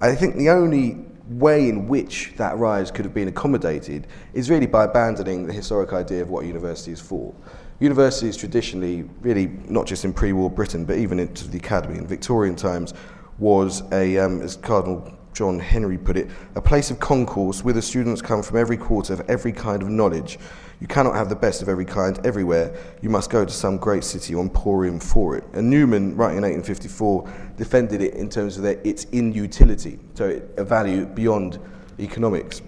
[0.00, 4.66] I think the only way in which that rise could have been accommodated is really
[4.66, 7.34] by abandoning the historic idea of what university is for.
[7.80, 12.56] Universities traditionally, really not just in pre-war Britain, but even into the academy in Victorian
[12.56, 12.94] times,
[13.38, 17.82] was a, um, as Cardinal John Henry put it, a place of concourse where the
[17.82, 20.38] students come from every quarter of every kind of knowledge.
[20.80, 22.74] You cannot have the best of every kind everywhere.
[23.02, 25.44] You must go to some great city or emporium for it.
[25.52, 30.64] And Newman, writing in 1854, defended it in terms of their, its inutility, so a
[30.64, 31.58] value beyond
[31.98, 32.62] economics.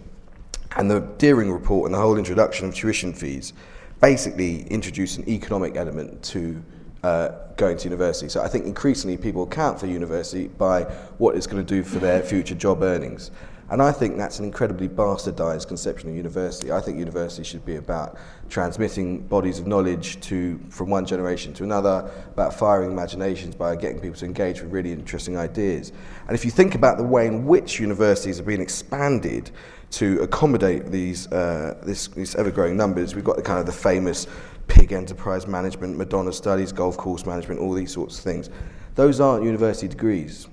[0.76, 3.52] And the Dearing report and the whole introduction of tuition fees
[4.00, 6.62] basically introduced an economic element to
[7.06, 8.28] uh, going to university.
[8.28, 10.82] So I think increasingly people account for university by
[11.18, 13.30] what it's going to do for their future job earnings.
[13.70, 16.70] And I think that's an incredibly bastardized conception of university.
[16.70, 18.16] I think university should be about
[18.48, 24.00] transmitting bodies of knowledge to, from one generation to another, about firing imaginations by getting
[24.00, 25.92] people to engage with really interesting ideas.
[26.26, 29.50] And if you think about the way in which universities have been expanded
[29.96, 34.26] to accommodate these, uh, this, these ever-growing numbers, we've got the kind of the famous
[34.68, 38.50] pig enterprise management, Madonna studies, golf course management, all these sorts of things.
[38.94, 40.48] Those aren't university degrees.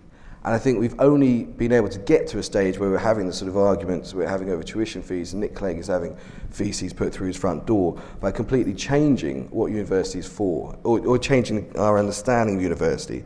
[0.45, 3.27] And I think we've only been able to get to a stage where we're having
[3.27, 6.15] the sort of arguments we're having over tuition fees, and Nick Clegg is having
[6.49, 11.17] feces put through his front door by completely changing what university is for, or, or
[11.17, 13.25] changing our understanding of university.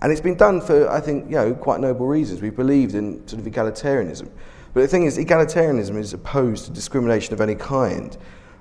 [0.00, 2.40] And it's been done for, I think, you know, quite noble reasons.
[2.40, 4.30] We believed in sort of egalitarianism.
[4.74, 8.16] But the thing is, egalitarianism is opposed to discrimination of any kind.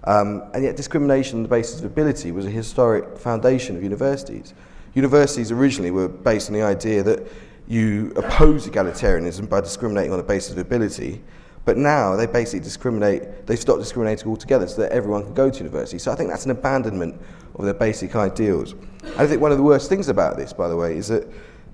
[0.05, 4.53] Um, and yet discrimination on the basis of ability was a historic foundation of universities.
[4.93, 7.27] Universities originally were based on the idea that
[7.67, 11.21] you oppose egalitarianism by discriminating on the basis of ability,
[11.65, 15.57] but now they basically discriminate, they've stopped discriminating altogether so that everyone can go to
[15.57, 15.99] university.
[15.99, 17.19] So I think that's an abandonment
[17.55, 18.71] of their basic ideals.
[19.03, 21.27] And I think one of the worst things about this, by the way, is that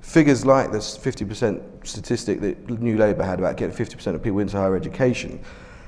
[0.04, 4.58] figures like this 50% statistic that New Labour had about getting 50% of people into
[4.58, 5.42] higher education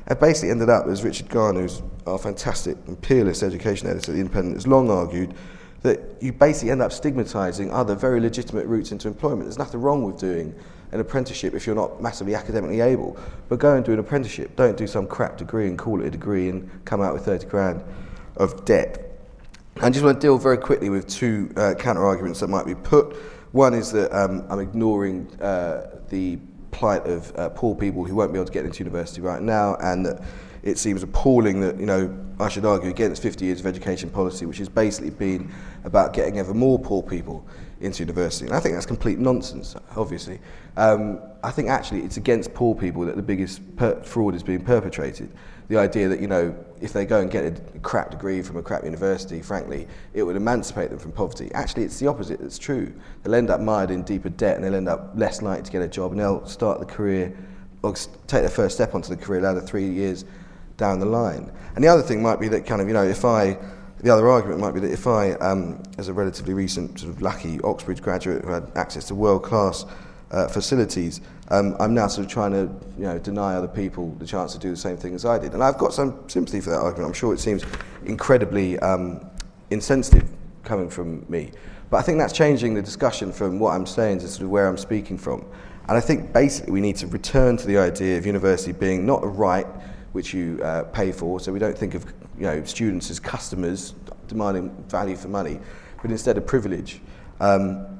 [0.08, 4.16] have basically ended up, as Richard Garner, who's our fantastic and peerless education editor at
[4.16, 5.34] The Independent, has long argued,
[5.82, 9.44] that you basically end up stigmatizing other very legitimate routes into employment.
[9.44, 10.56] There's nothing wrong with doing
[10.92, 13.18] an apprenticeship if you're not massively academically able,
[13.50, 14.56] but go and do an apprenticeship.
[14.56, 17.48] Don't do some crap degree and call it a degree and come out with 30
[17.48, 17.84] grand
[18.38, 19.20] of debt.
[19.82, 22.76] I just want to deal very quickly with two uh, counter arguments that might be
[22.76, 23.16] put.
[23.56, 26.38] One is that um, I'm ignoring uh, the
[26.72, 29.76] plight of uh, poor people who won't be able to get into university right now,
[29.76, 30.22] and that
[30.62, 34.46] it seems appalling that, you know, I should argue against 50 years of education policy,
[34.46, 35.54] which has basically been
[35.86, 37.48] about getting ever more poor people
[37.80, 38.46] into university.
[38.46, 40.42] And I think that's complete nonsense, obviously.
[40.76, 44.66] Um, I think actually it's against poor people that the biggest per- fraud is being
[44.66, 45.32] perpetrated.
[45.68, 48.62] The idea that, you know, if they go and get a crap degree from a
[48.62, 51.52] crap university, frankly, it would emancipate them from poverty.
[51.54, 52.94] Actually, it's the opposite that's true.
[53.24, 55.82] They'll end up mired in deeper debt and they'll end up less likely to get
[55.82, 57.36] a job and they'll start the career
[57.82, 60.26] or take their first step onto the career ladder three years
[60.78, 61.52] down the line.
[61.76, 63.58] And the other thing might be that kind of, you know, if I,
[64.00, 67.22] the other argument might be that if I, um, as a relatively recent sort of
[67.22, 69.86] lucky Oxbridge graduate who had access to world-class
[70.32, 74.26] uh, facilities, um, I'm now sort of trying to, you know, deny other people the
[74.26, 75.54] chance to do the same thing as I did.
[75.54, 77.10] And I've got some sympathy for that argument.
[77.10, 77.64] I'm sure it seems
[78.06, 79.26] incredibly um,
[79.70, 80.28] insensitive
[80.64, 81.52] coming from me.
[81.90, 84.68] But I think that's changing the discussion from what I'm saying to sort of where
[84.68, 85.46] I'm speaking from.
[85.88, 89.24] And I think basically we need to return to the idea of university being not
[89.24, 89.68] a right
[90.14, 92.06] which you uh, pay for, so we don't think of
[92.38, 93.94] you know, students as customers
[94.28, 95.60] demanding value for money,
[96.02, 97.02] but instead a privilege.
[97.40, 97.95] Um,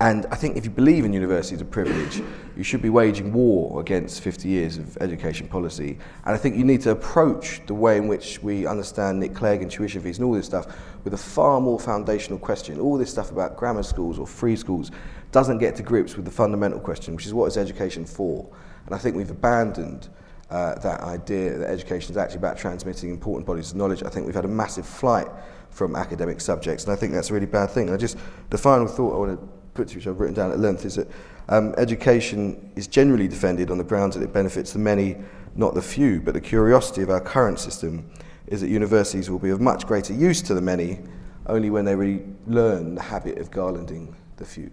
[0.00, 2.22] and I think if you believe in universities a privilege,
[2.56, 5.98] you should be waging war against 50 years of education policy.
[6.24, 9.60] And I think you need to approach the way in which we understand Nick Clegg
[9.60, 10.66] and tuition fees and all this stuff
[11.02, 12.78] with a far more foundational question.
[12.78, 14.92] All this stuff about grammar schools or free schools
[15.32, 18.48] doesn't get to grips with the fundamental question, which is what is education for?
[18.86, 20.08] And I think we've abandoned
[20.48, 24.04] uh, that idea that education is actually about transmitting important bodies of knowledge.
[24.04, 25.26] I think we've had a massive flight
[25.70, 27.88] from academic subjects, and I think that's a really bad thing.
[27.88, 28.16] And I just,
[28.48, 31.08] the final thought I want to which I've written down at length is that
[31.48, 35.16] um, education is generally defended on the grounds that it benefits the many,
[35.54, 36.20] not the few.
[36.20, 38.10] But the curiosity of our current system
[38.46, 41.00] is that universities will be of much greater use to the many
[41.46, 44.70] only when they really learn the habit of garlanding the few.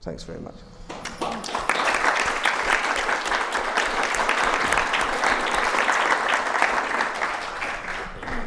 [0.00, 0.54] Thanks very much.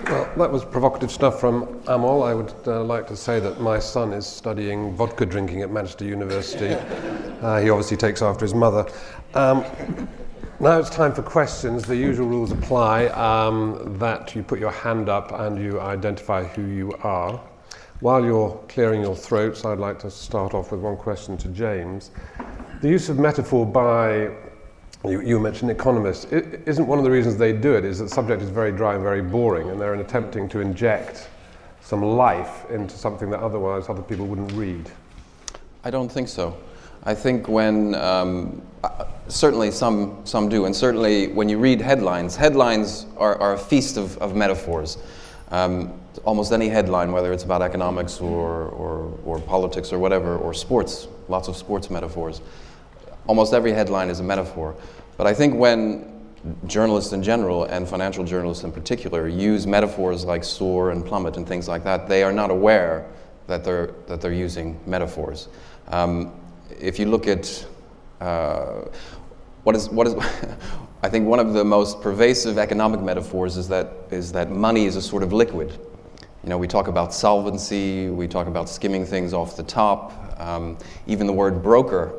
[0.10, 2.28] Well, that was provocative stuff from Amol.
[2.28, 6.06] I would uh, like to say that my son is studying vodka drinking at Manchester
[6.06, 6.76] University.
[7.40, 8.86] Uh, he obviously takes after his mother.
[9.34, 9.64] Um,
[10.60, 11.86] now it's time for questions.
[11.86, 16.66] The usual rules apply um, that you put your hand up and you identify who
[16.66, 17.40] you are.
[18.02, 22.12] While you're clearing your throats, I'd like to start off with one question to James.
[22.82, 24.32] The use of metaphor by,
[25.06, 28.06] you, you mentioned economists, it isn't one of the reasons they do it, is that
[28.06, 31.30] the subject is very dry and very boring, and they're attempting to inject
[31.82, 34.90] some life into something that otherwise other people wouldn't read.
[35.84, 36.58] I don't think so.
[37.04, 42.36] I think when, um, uh, certainly some, some do, and certainly when you read headlines,
[42.36, 44.98] headlines are, are a feast of, of metaphors.
[45.52, 45.94] Um,
[46.26, 51.08] almost any headline, whether it's about economics or, or, or politics or whatever, or sports,
[51.30, 52.42] lots of sports metaphors.
[53.30, 54.76] Almost every headline is a metaphor.
[55.16, 56.20] But I think when
[56.66, 61.48] journalists in general and financial journalists in particular use metaphors like soar and plummet and
[61.48, 63.06] things like that, they are not aware
[63.46, 65.48] that they're, that they're using metaphors.
[65.90, 66.34] Um,
[66.80, 67.68] if you look at
[68.20, 68.86] uh,
[69.62, 70.16] what is, what is
[71.04, 74.96] I think one of the most pervasive economic metaphors is that, is that money is
[74.96, 75.72] a sort of liquid.
[76.44, 80.14] You know, we talk about solvency, we talk about skimming things off the top.
[80.40, 82.19] Um, even the word broker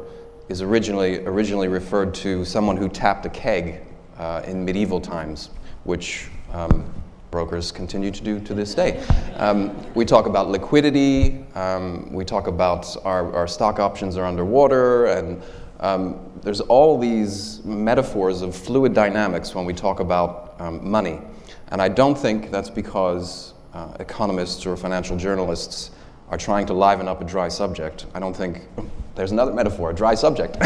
[0.51, 3.83] is originally, originally referred to someone who tapped a keg
[4.19, 5.51] uh, in medieval times,
[5.85, 6.93] which um,
[7.31, 9.01] brokers continue to do to this day.
[9.37, 15.07] Um, we talk about liquidity, um, we talk about our, our stock options are underwater,
[15.07, 15.41] and
[15.79, 21.21] um, there's all these metaphors of fluid dynamics when we talk about um, money.
[21.69, 25.93] And I don't think that's because uh, economists or financial journalists
[26.31, 28.07] are trying to liven up a dry subject.
[28.15, 28.63] I don't think
[29.15, 30.57] there's another metaphor, a dry subject.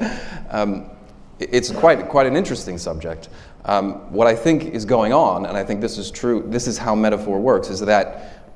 [0.50, 0.90] um,
[1.38, 3.28] it's quite, quite an interesting subject.
[3.64, 6.78] Um, what I think is going on, and I think this is true, this is
[6.78, 8.46] how metaphor works, is that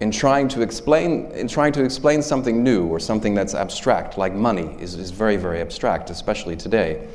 [0.00, 4.34] in trying to explain, in trying to explain something new or something that's abstract, like
[4.34, 7.08] money is, is very, very abstract, especially today,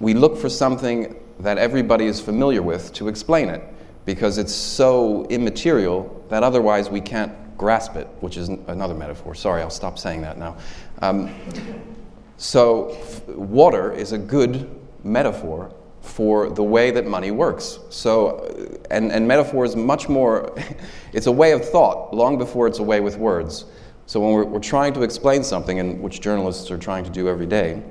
[0.00, 3.62] we look for something that everybody is familiar with to explain it
[4.04, 9.34] because it's so immaterial that otherwise we can't grasp it, which is another metaphor.
[9.34, 10.56] Sorry, I'll stop saying that now.
[11.02, 11.34] Um,
[12.36, 12.96] so,
[13.28, 14.68] water is a good
[15.02, 17.78] metaphor for the way that money works.
[17.88, 20.54] So, and, and metaphor is much more,
[21.12, 23.64] it's a way of thought long before it's a way with words.
[24.06, 27.28] So, when we're, we're trying to explain something, and which journalists are trying to do
[27.28, 27.82] every day,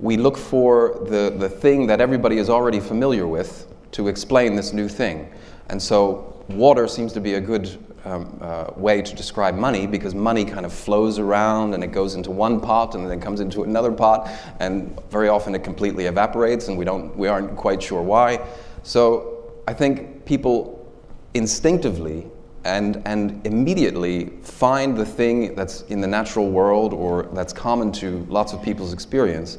[0.00, 4.72] we look for the, the thing that everybody is already familiar with to explain this
[4.72, 5.32] new thing.
[5.68, 10.14] And so water seems to be a good um, uh, way to describe money because
[10.14, 13.62] money kind of flows around and it goes into one pot and then comes into
[13.62, 14.30] another pot,
[14.60, 18.38] and very often it completely evaporates and we, don't, we aren't quite sure why.
[18.82, 20.86] So I think people
[21.34, 22.26] instinctively
[22.64, 28.26] and, and immediately find the thing that's in the natural world or that's common to
[28.28, 29.58] lots of people's experience,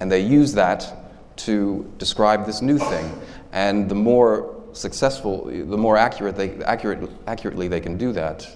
[0.00, 0.96] and they use that
[1.36, 3.10] to describe this new thing.
[3.52, 8.46] And the more successful, the more accurate they, accurate, accurately they can do that,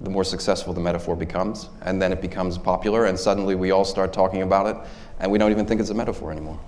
[0.00, 3.84] the more successful the metaphor becomes, and then it becomes popular, and suddenly we all
[3.84, 4.76] start talking about it,
[5.20, 6.58] and we don't even think it's a metaphor anymore.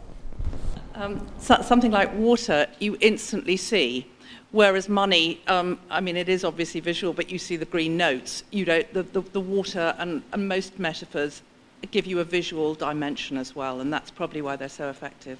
[0.95, 4.11] Um, so, something like water, you instantly see,
[4.53, 8.45] whereas money, um, I mean, it is obviously visual, but you see the green notes.
[8.51, 11.43] You don't, the, the, the water and, and most metaphors
[11.91, 15.39] give you a visual dimension as well, and that's probably why they're so effective.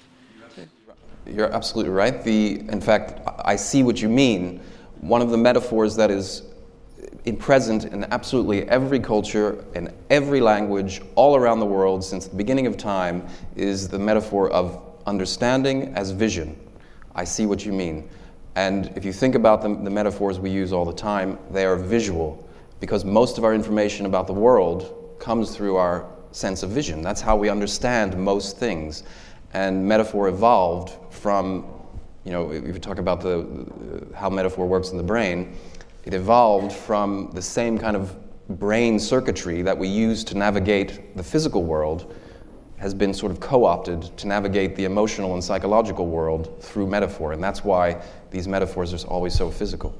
[1.29, 2.23] You're absolutely right.
[2.23, 4.61] The, in fact, I see what you mean.
[5.01, 6.43] One of the metaphors that is
[7.25, 12.35] in present in absolutely every culture, and every language, all around the world since the
[12.35, 16.57] beginning of time is the metaphor of understanding as vision.
[17.15, 18.09] I see what you mean.
[18.55, 21.75] And if you think about the, the metaphors we use all the time, they are
[21.75, 22.47] visual
[22.79, 27.01] because most of our information about the world comes through our sense of vision.
[27.01, 29.03] That's how we understand most things.
[29.57, 31.65] And metaphor evolved from,
[32.23, 33.65] you know, if you talk about the,
[34.13, 35.55] how metaphor works in the brain,
[36.05, 38.15] it evolved from the same kind of
[38.59, 42.13] brain circuitry that we use to navigate the physical world
[42.77, 47.43] has been sort of co-opted to navigate the emotional and psychological world through metaphor and
[47.43, 47.99] that's why
[48.29, 49.97] these metaphors are always so physical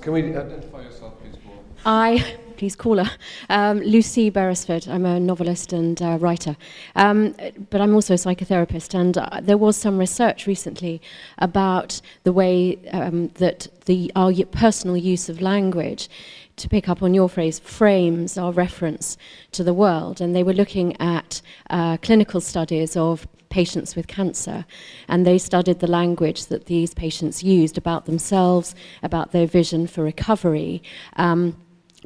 [0.00, 1.64] Can we uh, identify yourself, please, Paul?
[1.84, 3.10] I please call her.
[3.48, 4.88] Um, Lucy Beresford.
[4.88, 6.56] I'm a novelist and uh, writer,
[6.94, 7.34] um,
[7.70, 8.94] but I'm also a psychotherapist.
[8.94, 11.00] And uh, there was some research recently
[11.38, 16.08] about the way um, that the our personal use of language.
[16.56, 19.18] To pick up on your phrase, frames our reference
[19.52, 20.22] to the world.
[20.22, 24.64] And they were looking at uh, clinical studies of patients with cancer,
[25.08, 30.02] and they studied the language that these patients used about themselves, about their vision for
[30.02, 30.82] recovery.
[31.16, 31.56] Um,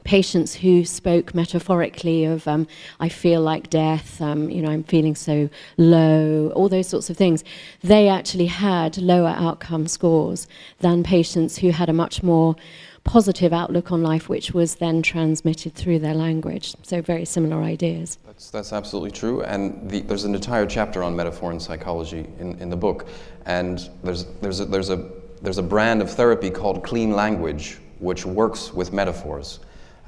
[0.05, 2.67] patients who spoke metaphorically of um,
[2.99, 7.17] I feel like death, um, you know, I'm feeling so low, all those sorts of
[7.17, 7.45] things,
[7.83, 10.47] they actually had lower outcome scores
[10.81, 12.57] than patients who had a much more
[13.05, 16.75] positive outlook on life, which was then transmitted through their language.
[16.83, 18.19] So very similar ideas.
[18.27, 19.43] That's, that's absolutely true.
[19.43, 23.09] And the, there's an entire chapter on metaphor and psychology in, in the book.
[23.47, 25.09] And there's, there's, a, there's, a,
[25.43, 29.61] there's a brand of therapy called clean language, which works with metaphors.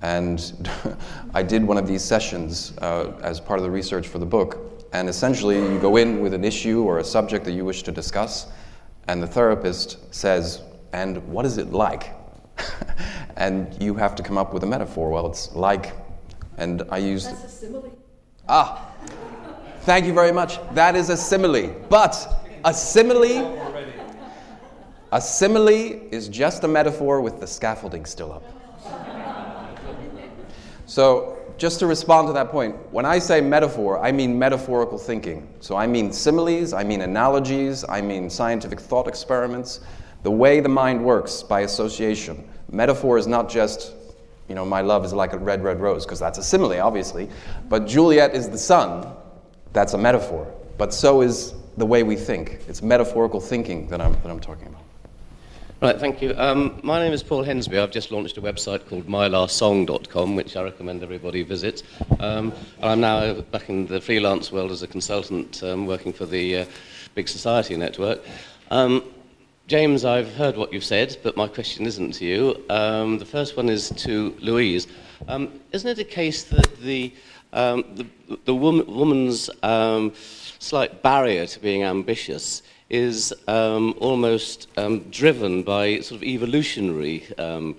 [0.03, 0.69] And
[1.35, 4.89] I did one of these sessions uh, as part of the research for the book.
[4.93, 7.93] And essentially, you go in with an issue or a subject that you wish to
[7.93, 8.49] discuss,
[9.09, 10.61] and the therapist says,
[10.93, 12.15] And what is it like?
[13.37, 15.11] and you have to come up with a metaphor.
[15.11, 15.95] Well, it's like,
[16.59, 17.31] and I used.
[17.31, 17.99] That's a simile.
[18.49, 18.93] Ah,
[19.83, 20.59] thank you very much.
[20.75, 21.75] That is a simile.
[21.89, 23.59] But a simile.
[25.13, 28.62] A simile is just a metaphor with the scaffolding still up.
[30.93, 35.49] So, just to respond to that point, when I say metaphor, I mean metaphorical thinking.
[35.61, 39.81] So, I mean similes, I mean analogies, I mean scientific thought experiments,
[40.23, 42.47] the way the mind works by association.
[42.71, 43.95] Metaphor is not just,
[44.51, 47.27] you know, my love is like a red, red rose, because that's a simile, obviously.
[47.71, 49.07] But Juliet is the sun,
[49.73, 50.47] that's a metaphor.
[50.77, 52.59] But so is the way we think.
[52.69, 54.83] It's metaphorical thinking that I'm, that I'm talking about.
[55.83, 56.33] Right, thank you.
[56.37, 57.77] Um, my name is Paul Hensby.
[57.77, 61.83] I've just launched a website called mylastsong.com, which I recommend everybody visit.
[62.21, 66.59] Um, I'm now back in the freelance world as a consultant um, working for the
[66.59, 66.65] uh,
[67.17, 68.21] Big Society Network.
[68.71, 69.03] Um,
[69.67, 72.65] James, I've heard what you've said, but my question isn't to you.
[72.71, 74.87] Um, the first one is to Louise.
[75.27, 77.13] Um, isn't it a case that the,
[77.51, 78.07] the,
[78.45, 79.51] the woman, woman's
[80.61, 82.63] slight barrier to being ambitious
[82.93, 87.75] is um, almost um, driven by sort of evolutionary um,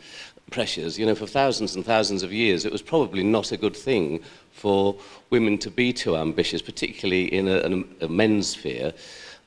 [0.50, 1.00] pressures.
[1.00, 4.22] You know, for thousands and thousands of years, it was probably not a good thing
[4.52, 4.98] for
[5.30, 8.92] women to be too ambitious, particularly in a, a men's sphere,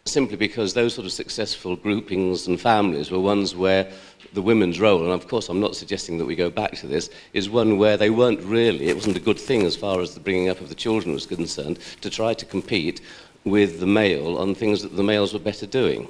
[0.05, 3.91] simply because those sort of successful groupings and families were ones where
[4.35, 7.11] the women's role, and of course I'm not suggesting that we go back to this,
[7.33, 10.21] is one where they weren't really, it wasn't a good thing as far as the
[10.21, 13.01] bringing up of the children was concerned, to try to compete
[13.47, 16.09] with the male on things that the males were better doing.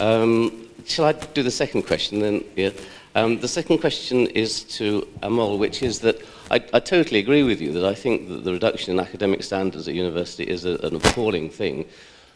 [0.00, 2.42] Um, shall I do the second question then?
[2.56, 2.70] Yeah.
[3.14, 7.60] Um, the second question is to Amol, which is that I, I, totally agree with
[7.60, 10.96] you that I think that the reduction in academic standards at university is a, an
[10.96, 11.84] appalling thing.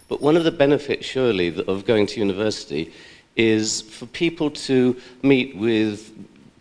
[0.08, 2.92] But one of the benefits, surely, of going to university
[3.34, 6.12] is for people to meet with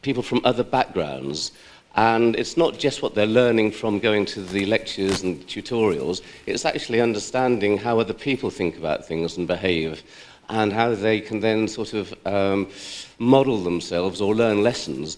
[0.02, 1.52] people from other backgrounds
[1.98, 6.64] And it's not just what they're learning from going to the lectures and tutorials, it's
[6.64, 10.04] actually understanding how other people think about things and behave,
[10.50, 12.70] and how they can then sort of um,
[13.18, 15.18] model themselves or learn lessons.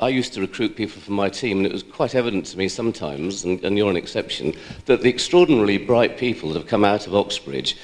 [0.00, 2.68] I used to recruit people for my team, and it was quite evident to me
[2.68, 7.06] sometimes, and, and you're an exception, that the extraordinarily bright people that have come out
[7.06, 7.76] of Oxbridge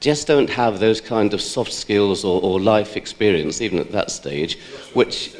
[0.00, 4.10] just don't have those kind of soft skills or, or life experience, even at that
[4.10, 4.58] stage,
[4.94, 5.32] which,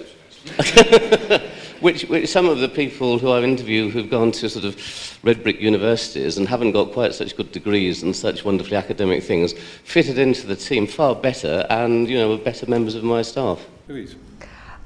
[1.81, 5.43] which, which some of the people who I've interviewed who've gone to sort of red
[5.43, 9.53] brick universities and haven't got quite such good degrees and such wonderfully academic things
[9.85, 13.65] fitted into the team far better and, you know, were better members of my staff.
[13.89, 14.17] Louise.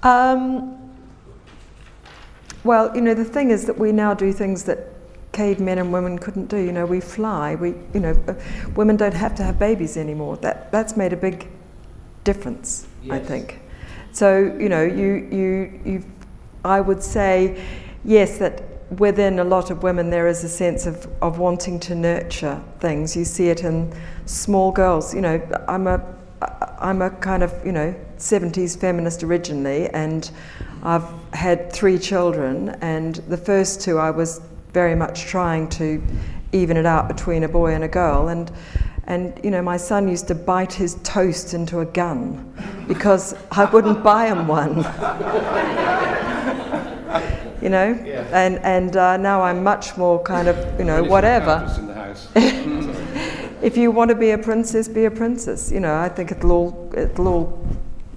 [0.03, 0.79] Um,
[2.65, 4.89] well, you know, the thing is that we now do things that
[5.33, 6.57] cavemen and women couldn't do.
[6.57, 7.55] You know, we fly.
[7.55, 8.35] We, you know, uh,
[8.75, 10.37] women don't have to have babies anymore.
[10.39, 11.49] That that's made a big
[12.25, 13.15] difference, yes.
[13.15, 13.61] I think.
[14.17, 16.05] So you know, you you you,
[16.65, 17.63] I would say,
[18.03, 18.63] yes, that
[18.99, 23.15] within a lot of women there is a sense of of wanting to nurture things.
[23.15, 23.93] You see it in
[24.25, 25.15] small girls.
[25.15, 26.01] You know, I'm a
[26.79, 30.31] I'm a kind of you know 70s feminist originally, and
[30.83, 31.05] I've
[31.35, 34.41] had three children, and the first two I was
[34.73, 36.03] very much trying to
[36.53, 38.29] even it out between a boy and a girl.
[38.29, 38.51] And,
[39.07, 42.53] and you know, my son used to bite his toast into a gun
[42.89, 44.77] because I wouldn't buy him one.
[47.63, 48.27] you know, yeah.
[48.33, 51.65] and and uh, now I'm much more kind of you know whatever.
[53.63, 55.71] if you want to be a princess, be a princess.
[55.71, 57.59] You know, I think it'll all it'll all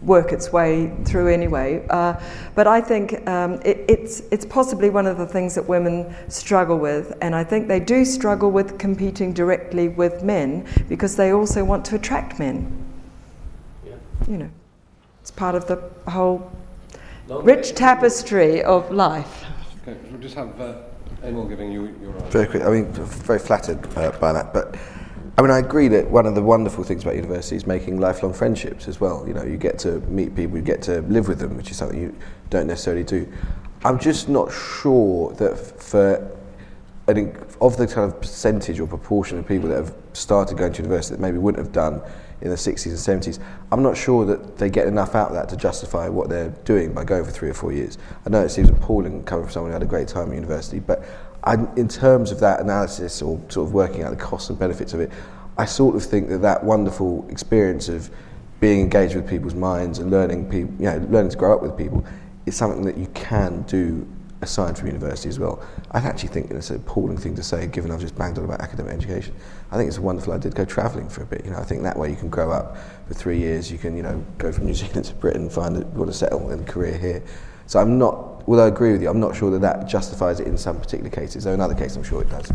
[0.09, 1.85] work its way through anyway.
[1.89, 2.19] Uh,
[2.55, 6.77] but I think um, it, it's, it's possibly one of the things that women struggle
[6.77, 11.63] with, and I think they do struggle with competing directly with men because they also
[11.63, 12.85] want to attract men.
[13.85, 13.93] Yeah.
[14.27, 14.49] You know,
[15.21, 15.77] it's part of the
[16.11, 16.51] whole
[17.27, 19.45] Long rich tapestry of life.
[19.83, 20.73] Okay, we'll just have uh,
[21.23, 22.13] Amol giving you your.
[22.31, 22.63] Very quick.
[22.63, 24.75] I mean, very flattered uh, by that, but
[25.39, 28.33] I mean, I agree that one of the wonderful things about university is making lifelong
[28.33, 29.25] friendships as well.
[29.25, 31.77] You know, you get to meet people, you get to live with them, which is
[31.77, 32.13] something you
[32.49, 33.25] don't necessarily do.
[33.85, 36.29] I'm just not sure that for
[37.07, 40.73] I think of the kind of percentage or proportion of people that have started going
[40.73, 42.01] to university that maybe wouldn't have done
[42.41, 43.39] in the 60s and 70s,
[43.71, 46.93] I'm not sure that they get enough out of that to justify what they're doing
[46.93, 47.97] by going for three or four years.
[48.25, 50.79] I know it seems appalling coming from someone who had a great time at university,
[50.79, 51.05] but
[51.77, 54.99] In terms of that analysis or sort of working out the costs and benefits of
[54.99, 55.11] it,
[55.57, 58.09] I sort of think that that wonderful experience of
[58.59, 61.77] being engaged with people's minds and learning, people, you know, learning to grow up with
[61.77, 62.05] people
[62.45, 64.07] is something that you can do
[64.41, 65.61] aside from university as well.
[65.91, 68.61] I actually think it's an appalling thing to say, given I've just banged on about
[68.61, 69.35] academic education.
[69.71, 71.43] I think it's a wonderful idea to go travelling for a bit.
[71.45, 72.77] You know, I think that way you can grow up
[73.07, 73.71] for three years.
[73.71, 76.17] You can, you know, go from New Zealand to Britain, find that you want to
[76.17, 77.23] settle in a career here.
[77.67, 80.47] So I'm not, although I agree with you, I'm not sure that that justifies it
[80.47, 81.43] in some particular cases.
[81.43, 82.51] Though in other cases, I'm sure it does.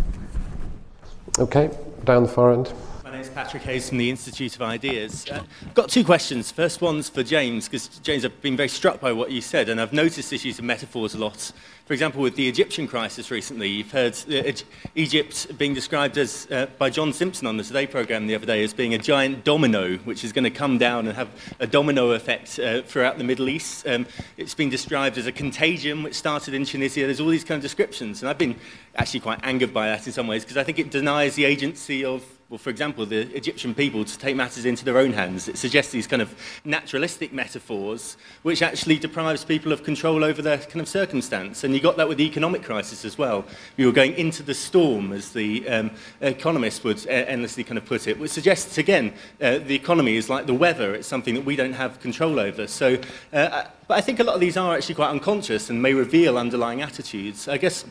[1.39, 1.71] Okay,
[2.05, 2.73] down the far end.
[3.05, 5.25] My name is Patrick Hayes from the Institute of Ideas.
[5.31, 6.51] Uh, I've got two questions.
[6.51, 9.81] First one's for James, because James, I've been very struck by what you said, and
[9.81, 11.53] I've noticed this use of metaphors a lot
[11.85, 14.53] for example, with the Egyptian crisis recently, you've heard uh,
[14.95, 18.65] Egypt being described as, uh, by John Simpson on the Today programme the other day,
[18.65, 21.29] as being a giant domino, which is going to come down and have
[21.61, 23.87] a domino effect uh, throughout the Middle East.
[23.87, 24.07] Um,
[24.39, 27.01] it's been described as a contagion, which started in Tunisia.
[27.01, 28.23] There's all these kind of descriptions.
[28.23, 28.57] And I've been
[28.97, 32.03] actually quite angered by that in some ways, because I think it denies the agency
[32.03, 32.25] of
[32.55, 35.49] well, for example, the Egyptian people to take matters into their own hands.
[35.49, 36.33] It suggests these kind of
[36.65, 41.65] naturalistic metaphors, which actually deprives people of control over their kind of circumstance.
[41.65, 43.45] And you got that with the economic crisis as well.
[43.77, 45.91] We were going into the storm, as the um,
[46.21, 50.47] economist would endlessly kind of put it, which suggests, again, uh, the economy is like
[50.47, 50.95] the weather.
[50.95, 52.69] It's something that we don't have control over.
[52.69, 52.99] So,
[53.33, 56.39] uh, but I think a lot of these are actually quite unconscious and may reveal
[56.39, 57.49] underlying attitudes.
[57.49, 57.85] I guess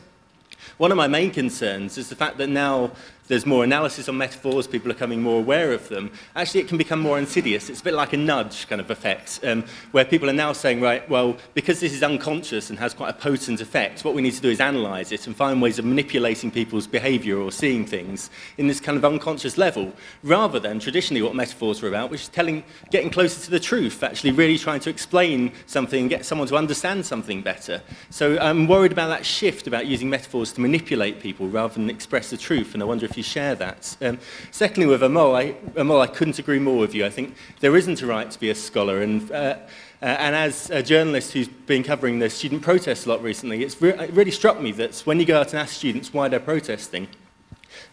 [0.78, 2.90] one of my main concerns is the fact that now
[3.28, 6.78] there's more analysis on metaphors, people are becoming more aware of them, actually it can
[6.78, 7.70] become more insidious.
[7.70, 10.80] It's a bit like a nudge kind of effect, um, where people are now saying,
[10.80, 14.34] right, well, because this is unconscious and has quite a potent effect, what we need
[14.34, 18.30] to do is analyse it and find ways of manipulating people's behaviour or seeing things
[18.58, 22.28] in this kind of unconscious level, rather than traditionally what metaphors are about, which is
[22.28, 26.46] telling, getting closer to the truth, actually really trying to explain something and get someone
[26.46, 27.80] to understand something better.
[28.10, 32.30] So I'm worried about that shift about using metaphors to manipulate people rather than express
[32.30, 33.96] the truth, and I wonder if if you share that.
[34.00, 34.18] Um,
[34.50, 37.06] secondly, with Amol, I, Amol, I couldn't agree more with you.
[37.06, 39.02] I think there isn't a right to be a scholar.
[39.02, 39.34] And, uh,
[40.02, 43.80] uh, and as a journalist who's been covering the student protests a lot recently, it's
[43.80, 46.40] re- it really struck me that when you go out and ask students why they're
[46.40, 47.06] protesting,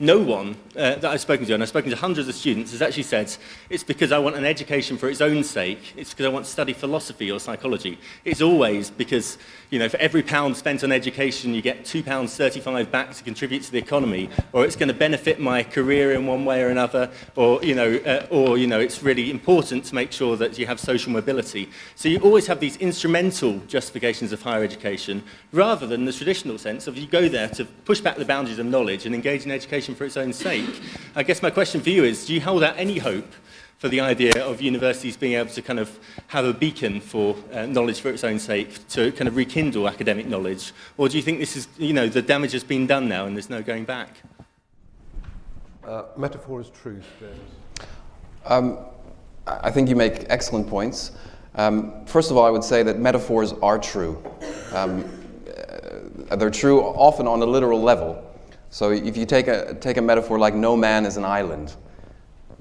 [0.01, 2.81] no one uh, that I've spoken to, and I've spoken to hundreds of students, has
[2.81, 3.33] actually said
[3.69, 5.93] it's because I want an education for its own sake.
[5.95, 7.99] It's because I want to study philosophy or psychology.
[8.25, 9.37] It's always because,
[9.69, 13.23] you know, for every pound spent on education, you get two pounds thirty-five back to
[13.23, 16.69] contribute to the economy, or it's going to benefit my career in one way or
[16.69, 20.57] another, or you know, uh, or you know, it's really important to make sure that
[20.57, 21.69] you have social mobility.
[21.95, 26.87] So you always have these instrumental justifications of higher education, rather than the traditional sense
[26.87, 29.90] of you go there to push back the boundaries of knowledge and engage in education
[29.95, 30.81] for its own sake.
[31.15, 33.31] I guess my question for you is, do you hold out any hope
[33.77, 37.65] for the idea of universities being able to kind of have a beacon for uh,
[37.65, 40.71] knowledge for its own sake, to kind of rekindle academic knowledge?
[40.97, 43.35] Or do you think this is, you know, the damage has been done now and
[43.35, 44.17] there's no going back?
[45.83, 47.87] Uh, metaphor is truth, James.
[48.45, 48.77] Um,
[49.47, 51.11] I think you make excellent points.
[51.55, 54.23] Um, first of all, I would say that metaphors are true.
[54.73, 55.03] Um,
[56.29, 58.30] uh, they're true often on a literal level.
[58.71, 61.75] So if you take a, take a metaphor like no man is an island,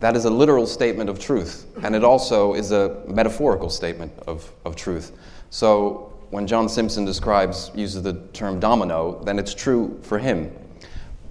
[0.01, 4.53] that is a literal statement of truth, and it also is a metaphorical statement of,
[4.65, 5.13] of truth.
[5.51, 10.51] So when John Simpson describes, uses the term domino, then it's true for him.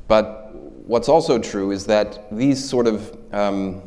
[0.08, 3.82] But what's also true is that these sort of, um,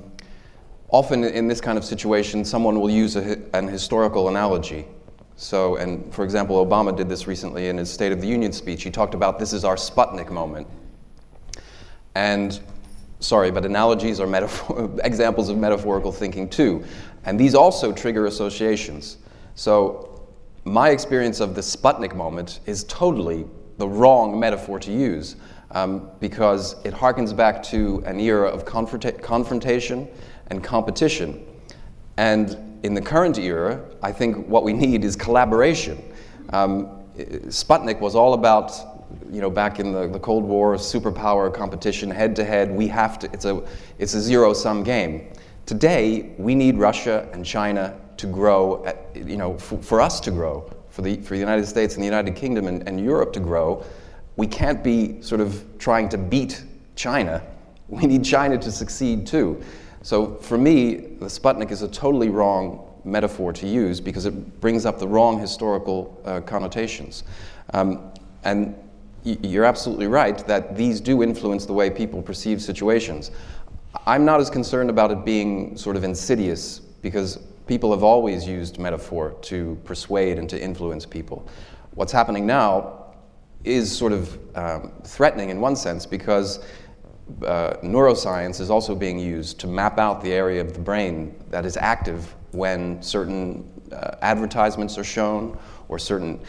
[0.90, 4.84] often in this kind of situation, someone will use a, an historical analogy.
[5.36, 8.82] So, and for example, Obama did this recently in his State of the Union speech.
[8.82, 10.66] He talked about this is our Sputnik moment.
[12.14, 12.58] And
[13.20, 16.84] sorry, but analogies are metaphor- examples of metaphorical thinking too.
[17.24, 19.18] And these also trigger associations.
[19.54, 20.08] So,
[20.64, 23.46] my experience of the Sputnik moment is totally
[23.78, 25.36] the wrong metaphor to use
[25.72, 30.06] um, because it harkens back to an era of confronta- confrontation
[30.48, 31.44] and competition.
[32.16, 36.00] And in the current era, I think what we need is collaboration.
[36.50, 38.91] Um, Sputnik was all about
[39.30, 43.18] you know, back in the, the Cold War, superpower competition, head to head, we have
[43.20, 43.62] to, it's a,
[43.98, 45.28] it's a zero sum game.
[45.66, 50.30] Today, we need Russia and China to grow, at, you know, for, for, us to
[50.30, 53.40] grow, for the, for the United States and the United Kingdom and, and Europe to
[53.40, 53.84] grow.
[54.36, 56.64] We can't be sort of trying to beat
[56.96, 57.42] China.
[57.88, 59.62] We need China to succeed too.
[60.00, 64.86] So for me, the Sputnik is a totally wrong metaphor to use because it brings
[64.86, 67.24] up the wrong historical uh, connotations.
[67.74, 68.12] Um,
[68.44, 68.74] and
[69.24, 73.30] you're absolutely right that these do influence the way people perceive situations.
[74.06, 78.78] I'm not as concerned about it being sort of insidious because people have always used
[78.78, 81.46] metaphor to persuade and to influence people.
[81.94, 83.14] What's happening now
[83.64, 86.64] is sort of um, threatening in one sense because
[87.44, 91.64] uh, neuroscience is also being used to map out the area of the brain that
[91.64, 95.56] is active when certain uh, advertisements are shown
[95.88, 96.40] or certain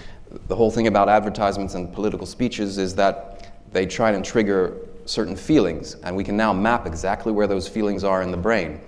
[0.47, 5.35] the whole thing about advertisements and political speeches is that they try and trigger certain
[5.35, 8.79] feelings, and we can now map exactly where those feelings are in the brain.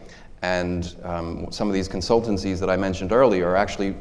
[0.42, 3.96] And um, some of these consultancies that I mentioned earlier are actually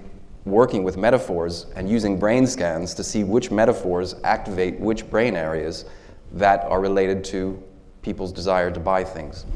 [0.45, 5.87] working with metaphors and using brain scans to see which metaphors activate which brain areas
[6.33, 7.63] that are related to
[8.03, 9.47] people's desire to buy things.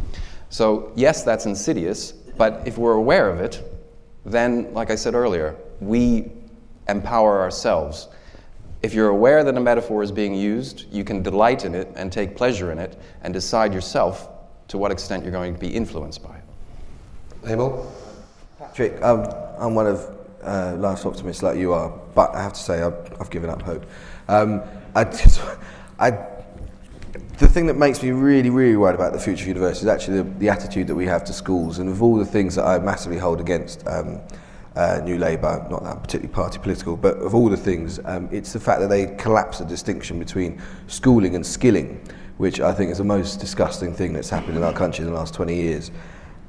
[0.48, 3.62] So, yes, that's insidious, but if we're aware of it,
[4.24, 6.32] then, like I said earlier, we
[6.88, 8.08] empower ourselves.
[8.82, 12.12] If you're aware that a metaphor is being used, you can delight in it and
[12.12, 14.28] take pleasure in it and decide yourself
[14.68, 16.44] to what extent you're going to be influenced by it.
[17.42, 17.86] Amol?
[18.58, 19.26] Patrick, um,
[19.58, 23.20] I'm one of uh, life's optimists like you are, but I have to say I've,
[23.20, 23.84] I've given up hope.
[24.28, 24.62] Um,
[24.94, 25.40] I just,
[25.98, 26.10] I,
[27.38, 30.22] the thing that makes me really, really worried about the future of university is actually
[30.22, 32.78] the, the attitude that we have to schools, and of all the things that I
[32.78, 33.86] massively hold against.
[33.86, 34.20] Um,
[34.78, 38.52] uh, New Labour, not that particularly party political, but of all the things, um, it's
[38.52, 42.00] the fact that they collapse the distinction between schooling and skilling,
[42.36, 45.16] which I think is the most disgusting thing that's happened in our country in the
[45.16, 45.90] last 20 years.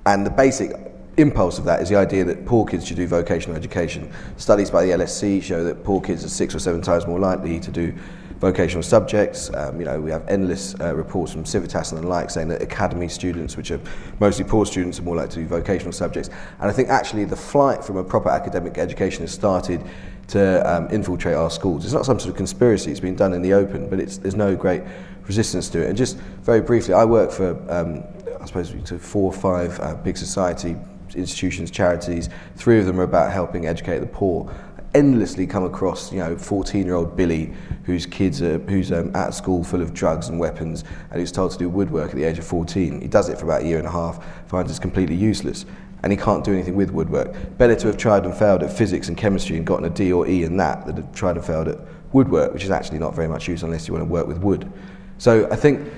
[0.06, 0.74] And the basic
[1.18, 4.14] impulse of that is the idea that poor kids should do vocational education.
[4.38, 7.60] Studies by the LSC show that poor kids are six or seven times more likely
[7.60, 7.96] to do
[8.40, 9.54] vocational subjects.
[9.54, 12.62] Um, you know, we have endless uh, reports from Civitas and the like saying that
[12.62, 13.80] academy students, which are
[14.20, 16.30] mostly poor students, are more likely to do vocational subjects.
[16.60, 19.84] And I think actually the flight from a proper academic education has started
[20.30, 21.84] to um, infiltrate our schools.
[21.84, 24.56] It's not some sort of conspiracy, it's been done in the open, but there's no
[24.56, 24.84] great
[25.24, 25.90] resistance to it.
[25.90, 28.04] And just very briefly, I work for, um,
[28.40, 28.72] I suppose,
[29.02, 30.76] four or five uh, big society
[31.16, 32.30] institutions, charities.
[32.56, 34.54] Three of them are about helping educate the poor
[34.94, 39.82] endlessly come across, you know, 14-year-old Billy whose kids are who's um, at school full
[39.82, 43.02] of drugs and weapons, and who's told to do woodwork at the age of 14.
[43.02, 45.66] He does it for about a year and a half, finds it's completely useless,
[46.04, 47.58] and he can't do anything with woodwork.
[47.58, 50.28] Better to have tried and failed at physics and chemistry and gotten a D or
[50.28, 51.80] E in that than have tried and failed at
[52.14, 54.72] woodwork, which is actually not very much use unless you want to work with wood.
[55.18, 55.92] So I think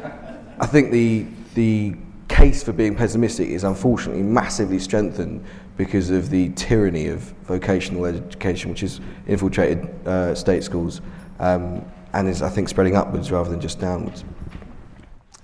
[0.59, 1.95] I think the the
[2.27, 5.43] case for being pessimistic is unfortunately massively strengthened
[5.81, 11.01] because of the tyranny of vocational education, which has infiltrated uh, state schools
[11.39, 14.23] um, and is, I think, spreading upwards rather than just downwards.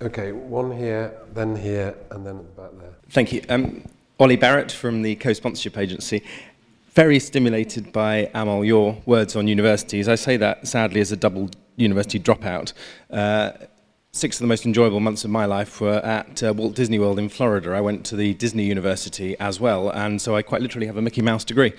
[0.00, 2.94] Okay, one here, then here, and then at the back there.
[3.10, 3.42] Thank you.
[3.48, 3.82] Um,
[4.20, 6.22] Ollie Barrett from the co-sponsorship agency.
[6.90, 10.06] Very stimulated by Amol, your words on universities.
[10.06, 12.74] I say that sadly as a double university dropout.
[13.10, 13.50] Uh,
[14.12, 17.18] six of the most enjoyable months of my life were at uh, Walt Disney World
[17.18, 17.72] in Florida.
[17.72, 21.02] I went to the Disney University as well, and so I quite literally have a
[21.02, 21.72] Mickey Mouse degree.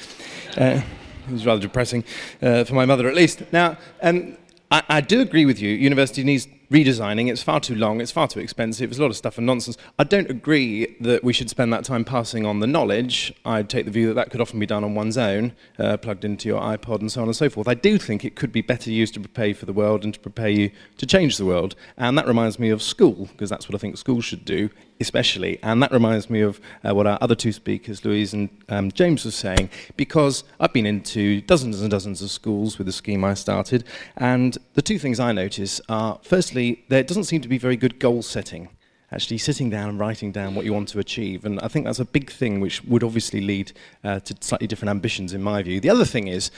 [0.57, 0.81] Uh,
[1.27, 2.03] it was rather depressing
[2.41, 3.43] uh, for my mother, at least.
[3.51, 4.37] Now, um,
[4.71, 5.69] I, I do agree with you.
[5.69, 7.29] University needs redesigning.
[7.29, 9.77] It's far too long, it's far too expensive, it's a lot of stuff and nonsense.
[9.97, 13.33] I don't agree that we should spend that time passing on the knowledge.
[13.43, 16.23] I'd take the view that that could often be done on one's own, uh, plugged
[16.23, 17.67] into your iPod and so on and so forth.
[17.67, 20.13] I do think it could be better used to prepare you for the world and
[20.13, 21.75] to prepare you to change the world.
[21.97, 25.59] And that reminds me of school, because that's what I think schools should do, especially.
[25.63, 29.25] And that reminds me of uh, what our other two speakers, Louise and um, James,
[29.25, 33.33] were saying, because I've been into dozens and dozens of schools with the scheme I
[33.33, 33.83] started,
[34.17, 37.99] and the two things I notice are, firstly, there doesn't seem to be very good
[37.99, 38.69] goal setting.
[39.11, 41.43] Actually, sitting down and writing down what you want to achieve.
[41.43, 43.71] And I think that's a big thing which would obviously lead
[44.03, 45.79] uh, to slightly different ambitions, in my view.
[45.79, 46.51] The other thing is,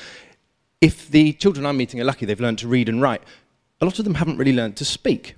[0.82, 3.22] if the children I'm meeting are lucky, they've learned to read and write,
[3.80, 5.36] a lot of them haven't really learned to speak.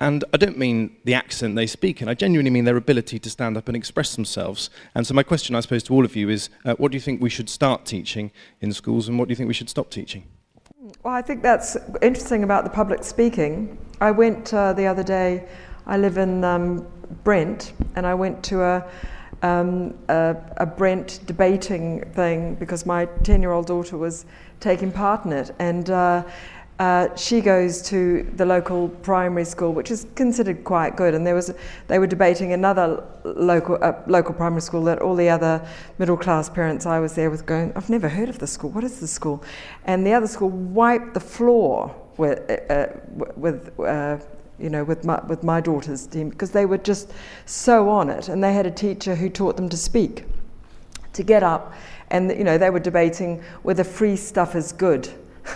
[0.00, 3.30] And I don't mean the accent they speak in, I genuinely mean their ability to
[3.30, 4.70] stand up and express themselves.
[4.94, 7.00] And so, my question, I suppose, to all of you is uh, what do you
[7.00, 8.32] think we should start teaching
[8.62, 10.24] in schools, and what do you think we should stop teaching?
[11.04, 13.78] Well, I think that's interesting about the public speaking.
[14.00, 15.46] I went uh, the other day,
[15.86, 16.86] I live in um,
[17.22, 18.90] Brent, and I went to a,
[19.42, 24.24] um, a, a Brent debating thing because my 10 year old daughter was
[24.60, 25.54] taking part in it.
[25.58, 26.24] And uh,
[26.80, 31.34] uh, she goes to the local primary school, which is considered quite good, and there
[31.34, 31.52] was
[31.88, 35.62] they were debating another local uh, local primary school that all the other
[35.98, 38.70] middle class parents I was there with going, I've never heard of this school.
[38.70, 39.44] What is this school?
[39.84, 42.86] And the other school wiped the floor with uh, uh
[43.36, 43.78] with.
[43.78, 44.18] Uh,
[44.58, 47.10] you know, with my, with my daughter's team, because they were just
[47.46, 48.28] so on it.
[48.28, 50.24] And they had a teacher who taught them to speak,
[51.14, 51.72] to get up,
[52.10, 55.08] and, you know, they were debating whether free stuff is good.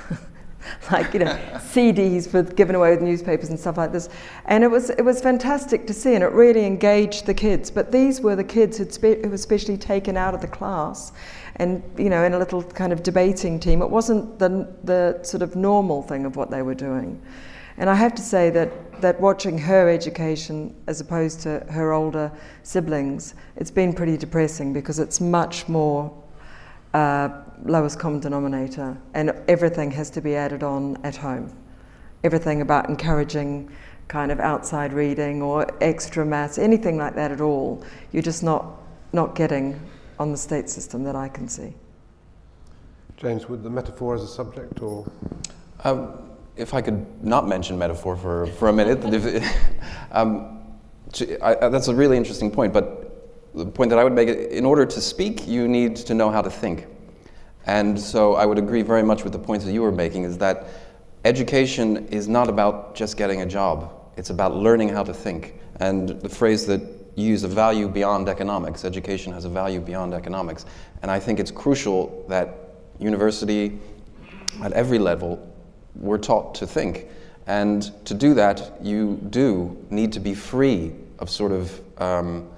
[0.93, 4.09] like you know CDs for giving away with newspapers and stuff like this,
[4.47, 7.71] and it was it was fantastic to see, and it really engaged the kids.
[7.71, 11.12] But these were the kids who were specially taken out of the class,
[11.57, 13.83] and you know in a little kind of debating team.
[13.83, 17.21] It wasn't the the sort of normal thing of what they were doing,
[17.77, 22.31] and I have to say that that watching her education as opposed to her older
[22.62, 26.12] siblings, it's been pretty depressing because it's much more.
[26.95, 31.55] Uh, lowest common denominator, and everything has to be added on at home.
[32.22, 33.70] Everything about encouraging
[34.09, 37.82] kind of outside reading or extra maths, anything like that at all,
[38.12, 38.82] you're just not,
[39.12, 39.80] not getting
[40.18, 41.74] on the state system that I can see.
[43.16, 45.11] James, would the metaphor as a subject or?
[45.84, 46.18] Um,
[46.57, 49.02] if I could not mention metaphor for, for a minute,
[50.12, 50.62] um,
[51.42, 54.84] I, that's a really interesting point, but the point that I would make, in order
[54.84, 56.86] to speak, you need to know how to think.
[57.67, 60.39] And so I would agree very much with the points that you were making is
[60.39, 60.67] that
[61.25, 65.55] education is not about just getting a job, it's about learning how to think.
[65.81, 66.81] And the phrase that
[67.17, 70.67] you use, a value beyond economics, education has a value beyond economics.
[71.03, 73.79] And I think it's crucial that university,
[74.62, 75.41] at every level,
[75.95, 77.07] we're taught to think.
[77.47, 82.49] And to do that, you do need to be free of sort of um,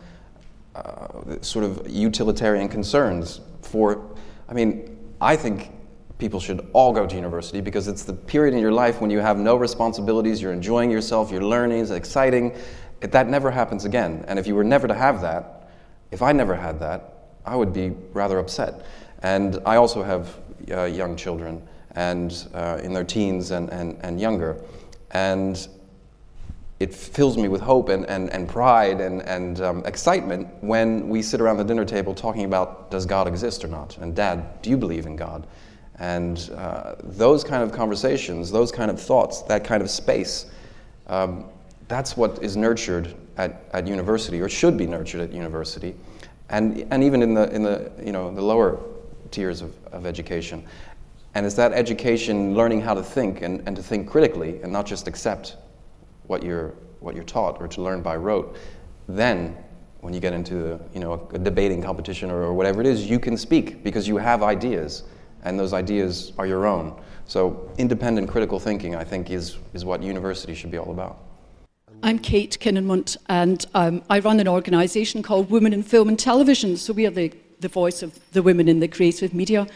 [0.75, 4.17] uh, sort of utilitarian concerns for
[4.49, 5.71] I mean, I think
[6.19, 9.19] people should all go to university because it's the period in your life when you
[9.19, 12.55] have no responsibilities, you're enjoying yourself, you're learning, it's exciting.
[13.03, 14.25] It, that never happens again.
[14.27, 15.71] And if you were never to have that,
[16.11, 18.87] if I never had that, I would be rather upset.
[19.23, 20.39] And I also have
[20.71, 24.61] uh, young children and uh, in their teens and, and, and younger.
[25.13, 25.69] And
[26.79, 31.23] it fills me with hope and, and, and pride and, and um, excitement when we
[31.23, 33.97] sit around the dinner table talking about does God exist or not?
[33.99, 35.47] And dad, do you believe in God?
[35.99, 40.47] And uh, those kind of conversations, those kind of thoughts, that kind of space,
[41.07, 41.47] um,
[41.89, 45.95] that's what is nurtured at, at university or should be nurtured at university.
[46.51, 48.79] And, and even in the, in the, you know, the lower
[49.31, 50.63] tiers of, of education.
[51.35, 54.85] And it's that education learning how to think and, and to think critically and not
[54.85, 55.57] just accept
[56.27, 58.57] what you're, what you're taught or to learn by rote,
[59.09, 59.57] then
[60.01, 63.19] when you get into you know, a, debating competition or, or whatever it is, you
[63.19, 65.05] can speak because you have ideas
[65.43, 66.99] and those ideas are your own.
[67.27, 71.19] So independent critical thinking, I think, is, is what university should be all about.
[72.03, 76.77] I'm Kate Kinnamont, and um, I run an organisation called Women in Film and Television.
[76.77, 79.67] So we are the, the voice of the women in the creative media.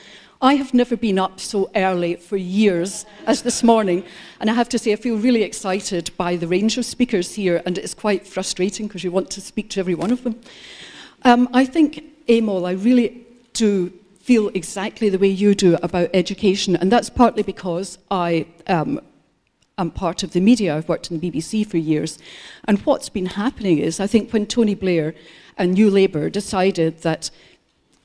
[0.42, 4.02] I have never been up so early for years as this morning,
[4.40, 7.62] and I have to say I feel really excited by the range of speakers here,
[7.66, 10.40] and it's quite frustrating because you want to speak to every one of them.
[11.24, 16.74] Um, I think, Amol, I really do feel exactly the way you do about education,
[16.74, 18.98] and that's partly because I um,
[19.76, 20.74] am part of the media.
[20.74, 22.18] I've worked in the BBC for years.
[22.64, 25.14] And what's been happening is, I think when Tony Blair
[25.58, 27.30] and New Labour decided that,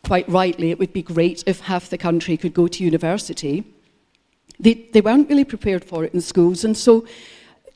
[0.05, 3.63] quite rightly, it would be great if half the country could go to university,
[4.59, 6.63] they, they weren't really prepared for it in schools.
[6.63, 7.05] And so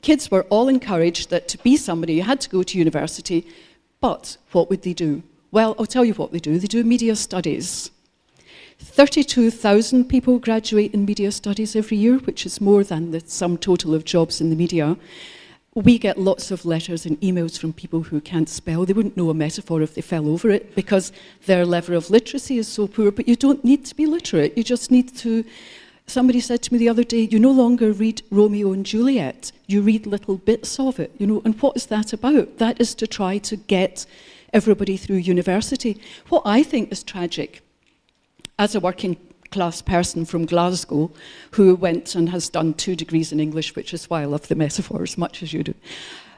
[0.02, 3.48] kids were all encouraged that to be somebody, you had to go to university.
[4.00, 5.24] But what would they do?
[5.52, 6.60] Well, I'll tell you what they do.
[6.60, 7.92] They do media studies.
[8.78, 13.94] 32,000 people graduate in media studies every year, which is more than the sum total
[13.94, 14.96] of jobs in the media.
[15.84, 18.86] We get lots of letters and emails from people who can't spell.
[18.86, 21.14] They wouldn't know a metaphor if they fell over it because
[21.46, 23.12] their level of literacy is so poor.
[23.12, 24.58] But you don't need to be literate.
[24.58, 25.46] You just need to.
[26.06, 29.82] Somebody said to me the other day, you no longer read Romeo and Juliet, you
[29.82, 31.42] read little bits of it, you know.
[31.46, 32.58] And what is that about?
[32.58, 34.06] That is to try to get
[34.52, 36.02] everybody through university.
[36.28, 37.62] What I think is tragic
[38.58, 39.16] as a working
[39.52, 41.12] class person from Glasgow
[41.52, 44.56] who went and has done two degrees in English, which is why I love the
[44.56, 45.74] metaphor as much as you do,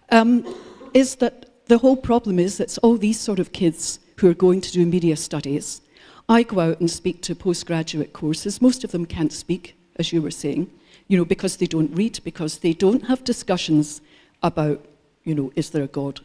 [0.09, 0.45] um,
[0.93, 4.61] is that the whole problem is it's all these sort of kids who are going
[4.61, 5.81] to do media studies.
[6.27, 8.61] I go out and speak to postgraduate courses.
[8.61, 10.69] Most of them can't speak, as you were saying,
[11.07, 14.01] you know, because they don't read, because they don't have discussions
[14.43, 14.85] about,
[15.23, 16.21] you know, is there a God?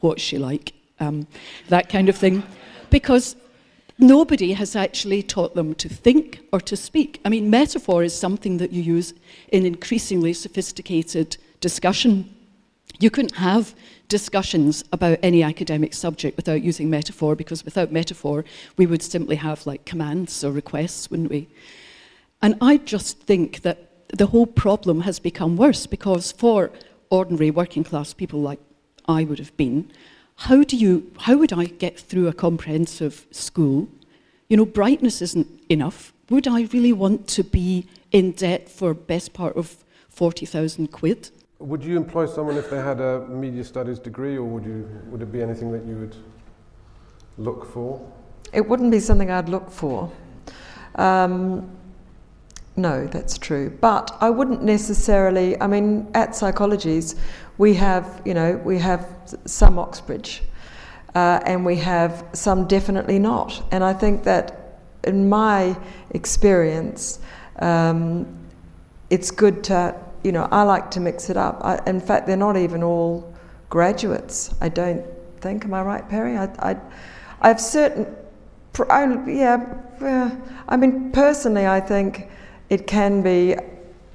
[0.00, 0.72] What's she like?
[0.98, 1.26] Um,
[1.68, 2.42] that kind of thing.
[2.90, 3.36] Because
[4.00, 7.20] nobody has actually taught them to think or to speak.
[7.24, 9.14] I mean, metaphor is something that you use
[9.52, 12.34] in increasingly sophisticated discussion.
[12.98, 13.74] You couldn't have
[14.08, 18.44] discussions about any academic subject without using metaphor, because without metaphor,
[18.76, 21.48] we would simply have like commands or requests, wouldn't we?
[22.42, 26.72] And I just think that the whole problem has become worse because for
[27.10, 28.58] ordinary working class people like
[29.06, 29.90] I would have been,
[30.40, 33.88] how do you how would I get through a comprehensive school?
[34.48, 36.14] You know, brightness isn't enough.
[36.30, 41.30] Would I really want to be in debt for best part of 40,000 quid?
[41.58, 45.20] Would you employ someone if they had a media studies degree or would you would
[45.20, 46.16] it be anything that you would
[47.36, 48.00] look for?
[48.54, 50.10] It wouldn't be something I'd look for.
[50.94, 51.70] Um,
[52.76, 53.70] no, that's true.
[53.80, 57.16] But I wouldn't necessarily, I mean, at Psychologies,
[57.58, 59.06] we have, you know, we have
[59.44, 60.42] some Oxbridge
[61.14, 63.62] uh, and we have some definitely not.
[63.70, 65.76] And I think that in my
[66.10, 67.18] experience,
[67.58, 68.26] um,
[69.10, 71.60] it's good to, you know, I like to mix it up.
[71.62, 73.34] I, in fact, they're not even all
[73.68, 75.04] graduates, I don't
[75.40, 75.64] think.
[75.64, 76.36] Am I right, Perry?
[76.36, 76.76] I, I,
[77.40, 78.06] I have certain,
[78.78, 80.36] yeah,
[80.68, 82.28] I mean, personally, I think
[82.70, 83.56] it can be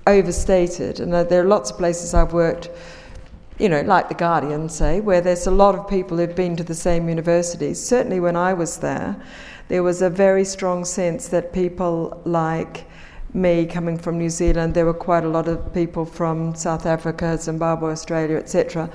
[0.07, 0.99] overstated.
[0.99, 2.69] And there are lots of places I've worked,
[3.59, 6.63] you know, like The Guardian, say, where there's a lot of people who've been to
[6.63, 7.85] the same universities.
[7.85, 9.15] Certainly when I was there,
[9.67, 12.85] there was a very strong sense that people like
[13.33, 17.37] me coming from New Zealand, there were quite a lot of people from South Africa,
[17.37, 18.89] Zimbabwe, Australia, etc.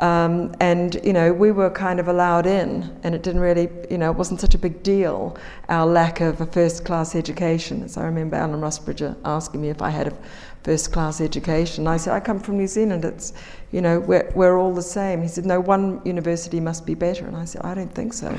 [0.00, 3.98] Um, and you know we were kind of allowed in, and it didn't really, you
[3.98, 5.36] know, it wasn't such a big deal.
[5.68, 9.90] Our lack of a first-class education, as I remember Alan Rusbridger asking me if I
[9.90, 10.16] had a
[10.62, 11.88] first-class education.
[11.88, 13.04] I said I come from New Zealand.
[13.04, 13.32] It's,
[13.72, 15.20] you know, we're we're all the same.
[15.20, 18.38] He said no, one university must be better, and I said I don't think so.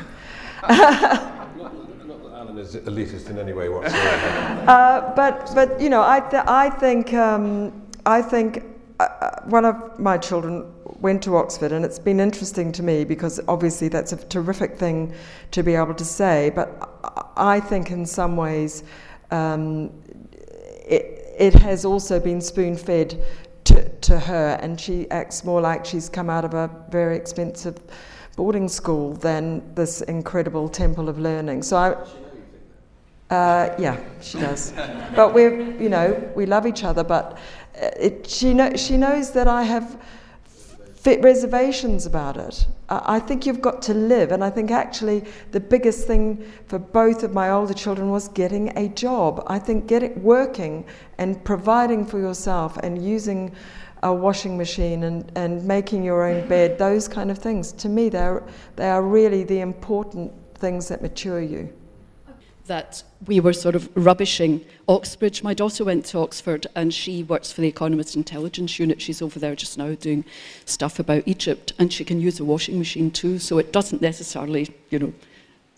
[2.39, 4.63] Alan is elitist in any way whatsoever.
[4.67, 7.73] uh, but but you know I th- I think um,
[8.05, 8.63] I think
[8.99, 10.65] uh, uh, one of my children
[11.01, 15.13] went to Oxford, and it's been interesting to me because obviously that's a terrific thing
[15.51, 16.51] to be able to say.
[16.53, 18.83] But I think in some ways
[19.31, 19.91] um,
[20.31, 23.23] it, it has also been spoon fed
[23.65, 27.77] to, to her, and she acts more like she's come out of a very expensive
[28.35, 31.63] boarding school than this incredible temple of learning.
[31.63, 31.95] So I.
[33.33, 34.71] Uh, yeah, she does.
[35.15, 37.03] but we're, you know, we love each other.
[37.03, 37.37] But
[37.75, 40.01] it, she, know, she knows that I have
[41.17, 42.65] reservations about it.
[42.89, 47.23] I think you've got to live, and I think actually the biggest thing for both
[47.23, 49.43] of my older children was getting a job.
[49.47, 50.85] I think getting working
[51.17, 53.55] and providing for yourself and using
[54.03, 58.09] a washing machine and, and making your own bed, those kind of things, to me,
[58.09, 58.43] they're,
[58.75, 61.73] they are really the important things that mature you.
[62.69, 65.43] That we were sort of rubbishing Oxbridge.
[65.43, 69.01] My daughter went to Oxford and she works for the Economist Intelligence Unit.
[69.01, 70.23] She's over there just now doing
[70.65, 73.39] stuff about Egypt and she can use a washing machine too.
[73.39, 75.13] So it doesn't necessarily, you know,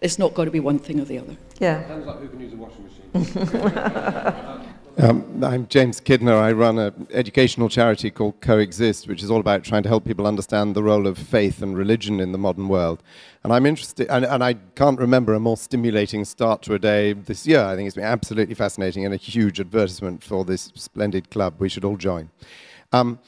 [0.01, 1.37] it's not got to be one thing or the other.
[1.59, 1.79] Yeah.
[1.79, 4.67] Depends like who can use a washing machine.
[4.97, 6.37] Um, I'm James Kidner.
[6.37, 10.27] I run an educational charity called Coexist, which is all about trying to help people
[10.27, 13.01] understand the role of faith and religion in the modern world.
[13.43, 17.13] And I'm interested, and, and I can't remember a more stimulating start to a day
[17.13, 17.63] this year.
[17.63, 21.55] I think it's been absolutely fascinating and a huge advertisement for this splendid club.
[21.57, 22.29] We should all join.
[22.91, 23.19] Um,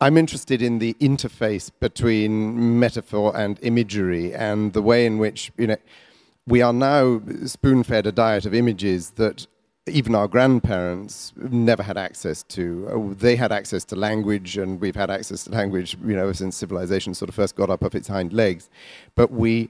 [0.00, 5.68] I'm interested in the interface between metaphor and imagery and the way in which, you
[5.68, 5.76] know,
[6.46, 9.46] we are now spoon fed a diet of images that
[9.86, 12.88] even our grandparents never had access to.
[12.88, 16.56] Uh, they had access to language, and we've had access to language, you know, since
[16.56, 18.70] civilization sort of first got up off its hind legs.
[19.14, 19.68] But we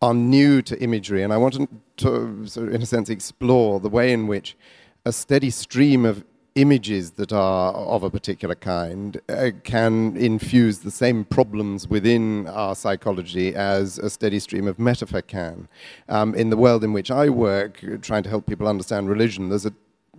[0.00, 1.54] are new to imagery, and I want
[1.98, 4.56] to, sort of, in a sense, explore the way in which
[5.04, 6.24] a steady stream of
[6.54, 12.74] images that are of a particular kind uh, can infuse the same problems within our
[12.74, 15.68] psychology as a steady stream of metaphor can.
[16.08, 19.66] Um, in the world in which I work, trying to help people understand religion, there's
[19.66, 19.74] a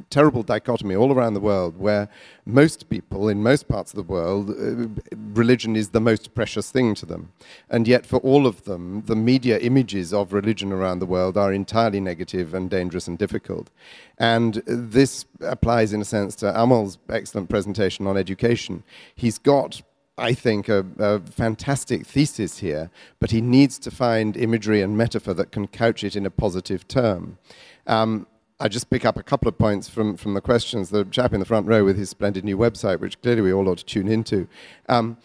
[0.09, 2.09] terrible dichotomy all around the world where
[2.45, 4.87] most people in most parts of the world, uh,
[5.33, 7.31] religion is the most precious thing to them.
[7.69, 11.53] And yet, for all of them, the media images of religion around the world are
[11.53, 13.69] entirely negative and dangerous and difficult.
[14.17, 18.83] And this applies, in a sense, to Amol's excellent presentation on education.
[19.15, 19.81] He's got
[20.15, 25.33] I think, a, a, fantastic thesis here, but he needs to find imagery and metaphor
[25.33, 27.39] that can couch it in a positive term.
[27.87, 28.27] Um,
[28.63, 30.89] I just pick up a couple of points from, from the questions.
[30.89, 33.67] The chap in the front row with his splendid new website, which clearly we all
[33.67, 34.47] ought to tune into.
[34.87, 35.17] Um,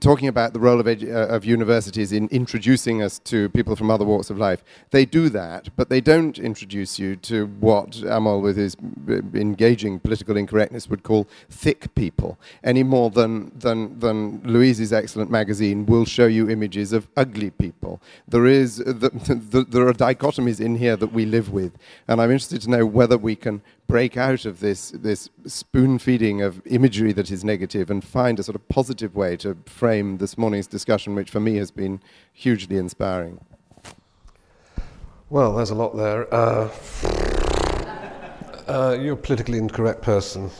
[0.00, 3.90] talking about the role of, edu- uh, of universities in introducing us to people from
[3.90, 4.62] other walks of life.
[4.90, 8.76] They do that, but they don't introduce you to what Amol, with his
[9.08, 15.30] uh, engaging political incorrectness, would call thick people, any more than, than, than Louise's excellent
[15.30, 18.02] magazine will show you images of ugly people.
[18.28, 19.10] There, is, the,
[19.50, 21.72] the, there are dichotomies in here that we live with,
[22.06, 26.42] and I'm interested to know whether we can break out of this, this spoon feeding
[26.42, 30.36] of imagery that is negative and find a sort of positive way to frame this
[30.36, 32.00] morning's discussion, which for me has been
[32.32, 33.40] hugely inspiring.
[35.30, 36.32] Well, there's a lot there.
[36.32, 36.70] Uh,
[38.68, 40.50] uh, you're a politically incorrect person.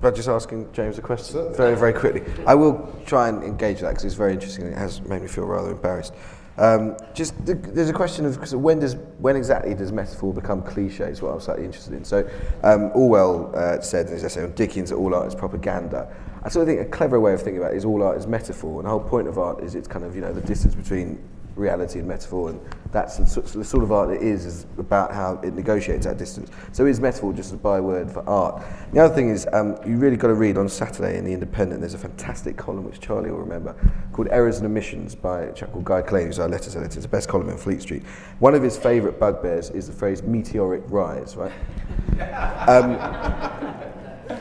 [0.00, 2.22] By just asking James a question very, very quickly.
[2.46, 5.28] I will try and engage that because it's very interesting and it has made me
[5.28, 6.14] feel rather embarrassed.
[6.60, 11.04] Um, just the, there's a question of when does when exactly does metaphor become cliche?
[11.04, 12.04] Is what I'm slightly interested in.
[12.04, 12.28] So
[12.62, 16.14] um, Orwell uh, said in his essay on Dickens that all art is propaganda.
[16.44, 18.26] I sort of think a clever way of thinking about it is all art is
[18.26, 20.74] metaphor, and the whole point of art is it's kind of you know the distance
[20.74, 21.18] between
[21.56, 22.60] reality and metaphor, and
[22.92, 26.50] that's the, sort of art it is, is about how it negotiates that distance.
[26.72, 28.62] So is metaphor just a byword for art?
[28.92, 31.80] The other thing is, um, you really got to read on Saturday in The Independent,
[31.80, 33.74] there's a fantastic column which Charlie will remember,
[34.12, 36.98] called Errors and Omissions by a chap called Guy Keleny, who's our letters editor.
[36.98, 38.02] It's the best column in Fleet Street.
[38.38, 41.52] One of his favourite bugbears is the phrase meteoric rise, right?
[42.68, 42.98] Um,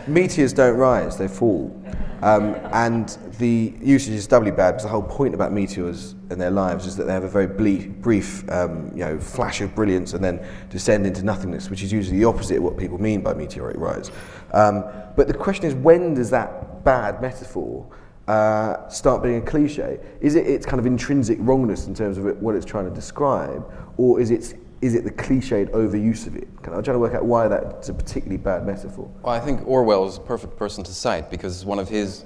[0.08, 1.79] meteors don't rise, they fall.
[2.22, 3.10] Um, and
[3.40, 6.96] the usage is doubly bad because the whole point about meteors and their lives is
[6.98, 11.08] that they have a very brief, um, you know, flash of brilliance and then descend
[11.08, 14.12] into nothingness, which is usually the opposite of what people mean by meteoric rise.
[14.54, 14.84] Um,
[15.16, 17.88] but the question is, when does that bad metaphor
[18.28, 20.00] uh, start being a cliche?
[20.22, 22.94] Is it its kind of intrinsic wrongness in terms of it, what it's trying to
[22.94, 23.66] describe,
[23.98, 26.48] or is it is it the cliched overuse of it?
[26.64, 29.12] Can I'm trying to work out why that's a particularly bad metaphor.
[29.22, 32.26] Well, I think Orwell is a perfect person to cite because one of his,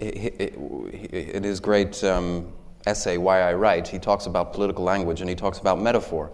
[0.00, 2.52] in his great um,
[2.86, 6.30] essay, Why I Write, he talks about political language and he talks about metaphor.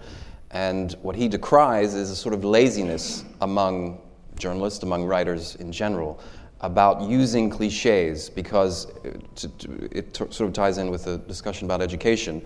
[0.50, 4.00] And what he decries is a sort of laziness among
[4.38, 6.20] journalists, among writers in general,
[6.61, 12.42] about using cliches because it, it sort of ties in with the discussion about education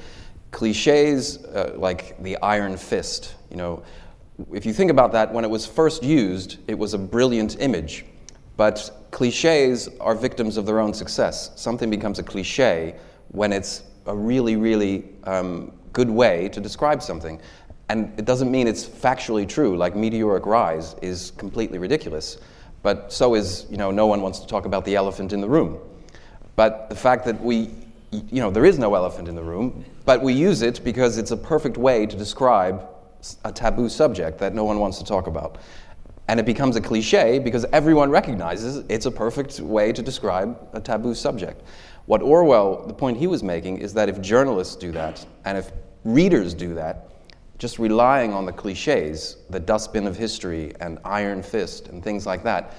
[0.50, 3.82] cliches uh, like the iron fist, you know,
[4.52, 8.04] if you think about that, when it was first used, it was a brilliant image.
[8.56, 11.52] But cliches are victims of their own success.
[11.56, 12.96] Something becomes a cliche
[13.28, 17.40] when it's a really, really um, good way to describe something.
[17.88, 22.38] And it doesn't mean it's factually true, like meteoric rise is completely ridiculous.
[22.82, 25.48] But so is, you know, no one wants to talk about the elephant in the
[25.48, 25.78] room.
[26.54, 27.70] But the fact that we,
[28.10, 31.30] you know, there is no elephant in the room, but we use it because it's
[31.30, 32.88] a perfect way to describe
[33.44, 35.58] a taboo subject that no one wants to talk about.
[36.28, 40.80] And it becomes a cliche because everyone recognizes it's a perfect way to describe a
[40.80, 41.62] taboo subject.
[42.06, 45.72] What Orwell, the point he was making, is that if journalists do that, and if
[46.04, 47.08] readers do that,
[47.58, 52.42] just relying on the cliches, the dustbin of history and iron fist and things like
[52.44, 52.74] that,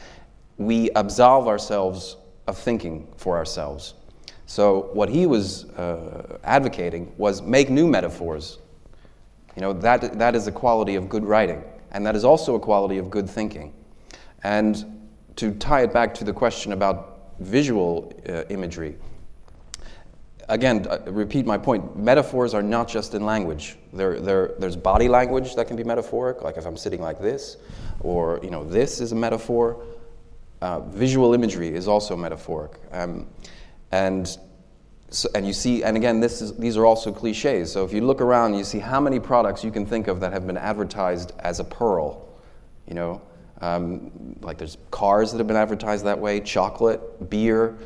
[0.57, 2.17] we absolve ourselves
[2.47, 3.93] of thinking for ourselves.
[4.49, 8.57] So, what he was uh, advocating was make new metaphors.
[9.55, 12.59] You know, that, that is a quality of good writing, and that is also a
[12.59, 13.75] quality of good thinking.
[14.41, 18.95] And to tie it back to the question about visual uh, imagery,
[20.47, 23.77] again, uh, repeat my point metaphors are not just in language.
[23.93, 27.57] There, there, there's body language that can be metaphoric, like if I'm sitting like this,
[27.99, 29.85] or, you know, this is a metaphor.
[30.59, 32.71] Uh, visual imagery is also metaphoric.
[32.91, 33.27] Um,
[33.91, 34.37] and,
[35.09, 37.71] so, and you see, and again, this is, these are also cliches.
[37.71, 40.33] So if you look around, you see how many products you can think of that
[40.33, 42.27] have been advertised as a pearl.
[42.87, 43.21] You know,
[43.61, 47.77] um, like there's cars that have been advertised that way, chocolate, beer,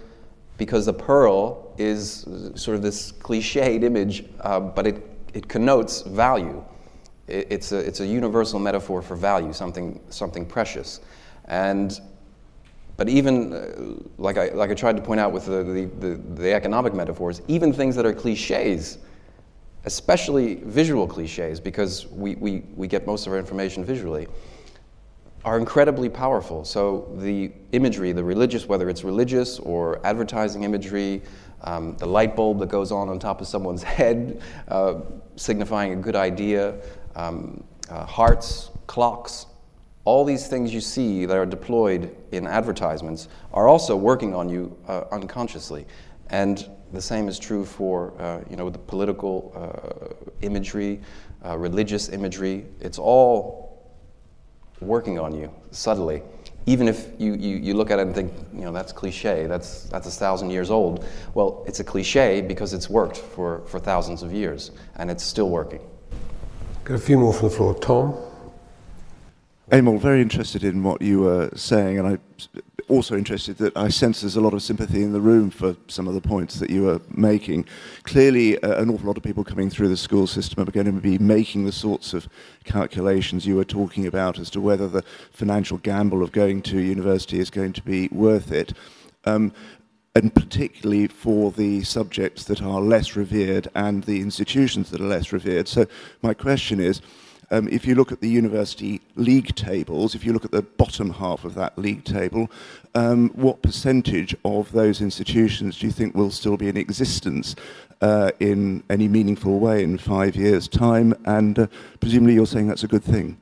[0.58, 6.64] because the pearl is sort of this cliched image, uh, but it, it connotes value.
[7.28, 11.00] It, it's, a, it's a universal metaphor for value, something, something precious.
[11.46, 12.00] And
[12.96, 16.16] but even, uh, like, I, like I tried to point out with the, the, the,
[16.36, 19.00] the economic metaphors, even things that are cliches,
[19.86, 24.28] especially visual cliches, because we, we, we get most of our information visually,
[25.44, 26.64] are incredibly powerful.
[26.64, 31.22] So the imagery, the religious, whether it's religious or advertising imagery,
[31.62, 34.96] um, the light bulb that goes on on top of someone's head, uh,
[35.36, 36.76] signifying a good idea,
[37.16, 39.48] um, uh, hearts, clocks,
[40.06, 44.76] all these things you see that are deployed in advertisements are also working on you
[44.88, 45.86] uh, unconsciously.
[46.30, 51.00] And the same is true for uh, you know, the political uh, imagery,
[51.46, 52.66] uh, religious imagery.
[52.80, 53.94] It's all
[54.82, 56.22] working on you subtly.
[56.66, 59.84] Even if you, you, you look at it and think, you know, that's cliche, that's,
[59.86, 61.06] that's a thousand years old.
[61.34, 65.50] Well, it's a cliche because it's worked for, for thousands of years, and it's still
[65.50, 65.82] working.
[66.86, 67.74] Got a few more from the floor.
[67.80, 68.16] Tom?
[69.72, 72.18] Emil, very interested in what you were saying, and I
[72.90, 76.06] also interested that I sense there's a lot of sympathy in the room for some
[76.06, 77.66] of the points that you were making.
[78.04, 80.92] Clearly, uh, an awful lot of people coming through the school system are going to
[80.92, 82.28] be making the sorts of
[82.66, 87.40] calculations you were talking about as to whether the financial gamble of going to university
[87.40, 88.74] is going to be worth it.
[89.24, 89.54] Um,
[90.14, 95.32] and particularly for the subjects that are less revered and the institutions that are less
[95.32, 95.68] revered.
[95.68, 95.88] So,
[96.22, 97.02] my question is
[97.54, 101.12] um, if you look at the university league tables, if you look at the bottom
[101.12, 102.50] half of that league table,
[102.96, 107.56] um, what percentage of those institutions do you think will still be in existence
[108.02, 111.14] uh, in any meaningful way in five years' time?
[111.26, 111.68] And uh,
[112.00, 113.38] presumably you're saying that's a good thing.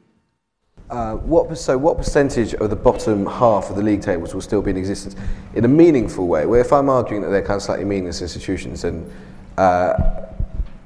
[0.90, 4.62] Uh, what, so what percentage of the bottom half of the league tables will still
[4.62, 5.16] be in existence
[5.56, 6.46] in a meaningful way?
[6.46, 9.10] Where if I'm arguing that they're kind of slightly meaningless institutions, then
[9.58, 10.26] uh,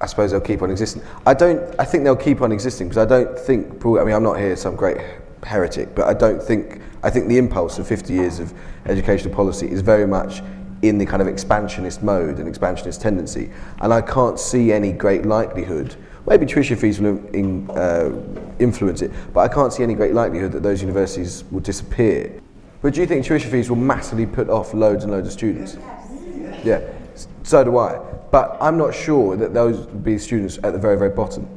[0.01, 1.01] I suppose they'll keep on existing.
[1.25, 1.73] I don't.
[1.79, 3.85] I think they'll keep on existing because I don't think.
[3.85, 4.97] I mean, I'm not here some great
[5.43, 6.81] heretic, but I don't think.
[7.03, 8.53] I think the impulse of 50 years of
[8.87, 10.41] educational policy is very much
[10.81, 15.25] in the kind of expansionist mode and expansionist tendency, and I can't see any great
[15.25, 15.95] likelihood.
[16.27, 18.11] Maybe tuition fees will in, uh,
[18.59, 22.41] influence it, but I can't see any great likelihood that those universities will disappear.
[22.81, 25.77] But do you think tuition fees will massively put off loads and loads of students?
[25.77, 26.65] Yes.
[26.65, 27.99] Yeah, so do I.
[28.35, 31.47] But I'm not sure that those would be students at the very, very bottom.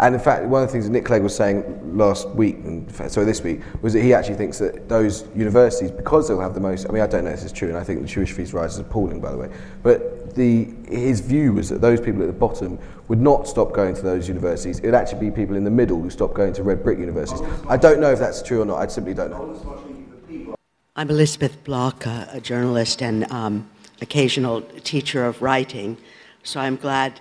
[0.00, 3.10] And in fact, one of the things that Nick Clegg was saying last week, and
[3.10, 6.60] so this week, was that he actually thinks that those universities, because they'll have the
[6.60, 8.36] most, I mean, I don't know if this is true, and I think the tuition
[8.36, 9.48] fees rise is appalling, by the way,
[9.82, 12.78] but the, his view was that those people at the bottom
[13.08, 14.80] would not stop going to those universities.
[14.80, 17.40] It would actually be people in the middle who stop going to red brick universities.
[17.66, 20.54] I don't know if that's true or not, I simply don't know.
[20.96, 23.70] I'm Elizabeth Block, a journalist, and um,
[24.04, 24.60] occasional
[24.92, 25.96] teacher of writing.
[26.42, 27.20] So I'm glad,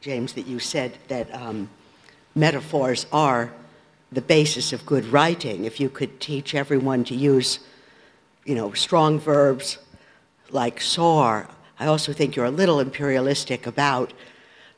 [0.00, 1.68] James, that you said that um,
[2.34, 3.50] metaphors are
[4.12, 5.64] the basis of good writing.
[5.64, 7.60] If you could teach everyone to use,
[8.44, 9.78] you know, strong verbs
[10.50, 11.48] like soar,
[11.80, 14.12] I also think you're a little imperialistic about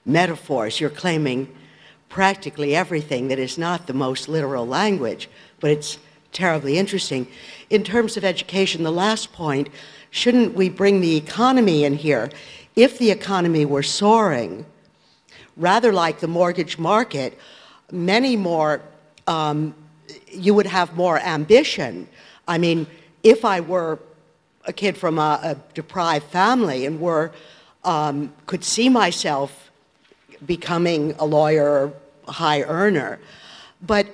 [0.05, 0.81] metaphors.
[0.81, 1.55] You're claiming
[2.09, 5.29] practically everything that is not the most literal language,
[5.61, 5.99] but it's
[6.33, 7.27] terribly interesting.
[7.71, 9.69] In terms of education, the last point,
[10.11, 12.31] shouldn't we bring the economy in here?
[12.77, 14.67] If the economy were soaring,
[15.57, 17.39] rather like the mortgage market,
[17.91, 18.81] many more,
[19.27, 19.75] um,
[20.29, 22.09] you would have more ambition.
[22.47, 22.87] I mean,
[23.23, 23.99] if I were
[24.67, 27.33] a kid from a, a deprived family and were,
[27.85, 29.71] um, could see myself
[30.47, 31.93] becoming a lawyer,
[32.29, 33.19] a high earner,
[33.83, 34.07] but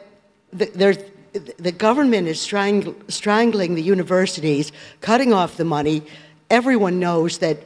[0.57, 0.99] th- there's
[1.39, 6.03] the government is strang- strangling the universities, cutting off the money.
[6.51, 7.59] Everyone knows that,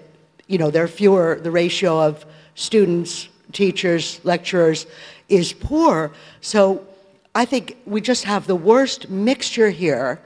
[0.47, 2.25] you know, there are fewer, the ratio of
[2.55, 4.87] students, teachers, lecturers
[5.29, 6.13] is poor.
[6.41, 6.87] So
[7.35, 10.21] I think we just have the worst mixture here.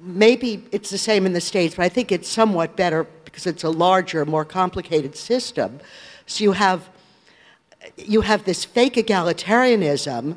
[0.00, 3.64] Maybe it's the same in the States, but I think it's somewhat better because it's
[3.64, 5.80] a larger, more complicated system.
[6.26, 6.88] So you have,
[7.96, 10.36] you have this fake egalitarianism.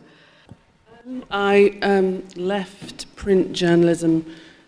[1.30, 4.26] I um, left print journalism,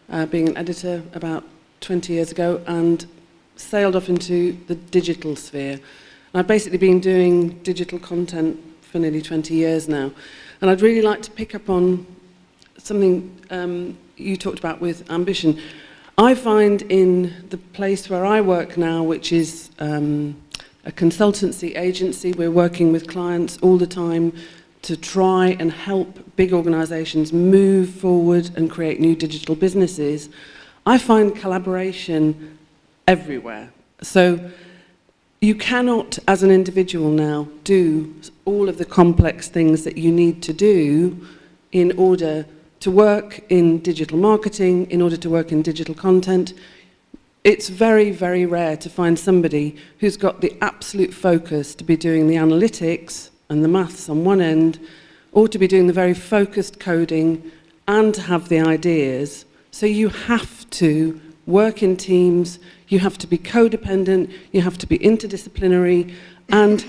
[0.08, 1.44] uh, being an editor, about
[1.82, 3.08] 20 years ago, and
[3.56, 5.74] sailed off into the digital sphere.
[5.74, 10.12] And I've basically been doing digital content for nearly 20 years now.
[10.62, 12.06] And I'd really like to pick up on
[12.78, 15.60] something um, you talked about with ambition.
[16.20, 20.40] I find in the place where I work now, which is um,
[20.86, 24.34] a consultancy agency, we're working with clients all the time
[24.84, 30.30] to try and help big organizations move forward and create new digital businesses.
[30.86, 32.58] I find collaboration
[33.08, 33.72] everywhere.
[34.02, 34.40] So
[35.42, 38.14] you cannot, as an individual now, do
[38.46, 41.28] all of the complex things that you need to do
[41.72, 42.46] in order
[42.80, 46.54] to work in digital marketing, in order to work in digital content.
[47.44, 52.28] It's very, very rare to find somebody who's got the absolute focus to be doing
[52.28, 54.80] the analytics and the maths on one end,
[55.38, 57.52] or to be doing the very focused coding
[57.88, 59.46] and have the ideas.
[59.70, 62.58] So you have to work in teams,
[62.88, 66.12] you have to be codependent, you have to be interdisciplinary,
[66.50, 66.84] and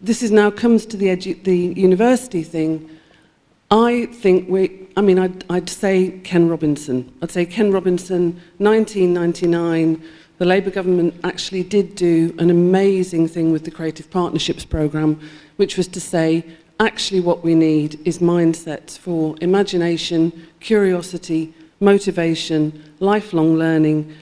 [0.00, 2.88] this is now comes to the, the university thing.
[3.70, 7.12] I think we, I mean, I'd, I'd say Ken Robinson.
[7.20, 10.02] I'd say Ken Robinson, 1999,
[10.38, 15.20] the Labour government actually did do an amazing thing with the Creative Partnerships Programme,
[15.58, 16.46] which was to say,
[16.80, 24.12] actually, what we need is mindsets for imagination, curiosity, motivation, lifelong learning.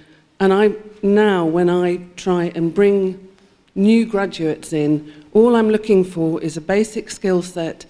[0.40, 3.28] And I now, when I try and bring
[3.74, 7.86] new graduates in, all I'm looking for is a basic skill set,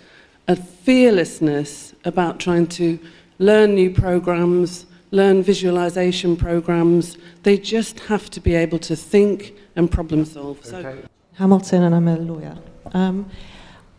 [0.47, 2.99] a fearlessness about trying to
[3.39, 7.16] learn new programs, learn visualization programs.
[7.43, 10.65] They just have to be able to think and problem solve.
[10.65, 11.03] So,
[11.35, 12.59] Hamilton, and I'm a lawyer.
[12.93, 13.31] Um,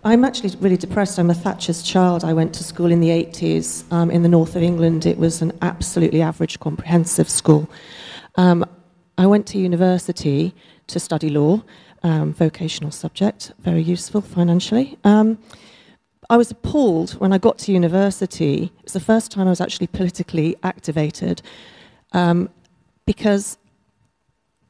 [0.04, 1.20] I'm actually really depressed.
[1.20, 2.24] I'm a Thatcher's child.
[2.24, 5.06] I went to school in the 80s um, in the north of England.
[5.06, 7.70] It was an absolutely average comprehensive school.
[8.36, 8.66] Um,
[9.18, 10.56] I went to university
[10.88, 11.64] to study law,
[12.04, 14.98] um, vocational subject, very useful financially.
[15.04, 15.38] Um,
[16.30, 18.72] I was appalled when I got to university.
[18.78, 21.42] It was the first time I was actually politically activated
[22.14, 22.50] um,
[23.06, 23.58] because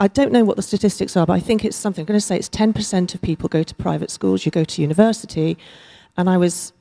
[0.02, 2.04] I don't know what the statistics are, but I think it's something.
[2.04, 4.82] I'm going to say it's 10% of people go to private schools, you go to
[4.82, 5.58] university,
[6.16, 6.72] and I was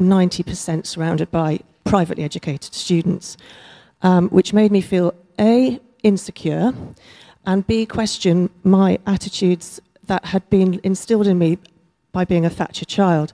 [0.00, 3.36] 90% surrounded by privately educated students,
[4.02, 6.72] um, which made me feel A, insecure,
[7.44, 11.58] and B, question my attitudes that had been instilled in me
[12.12, 13.32] by being a Thatcher child.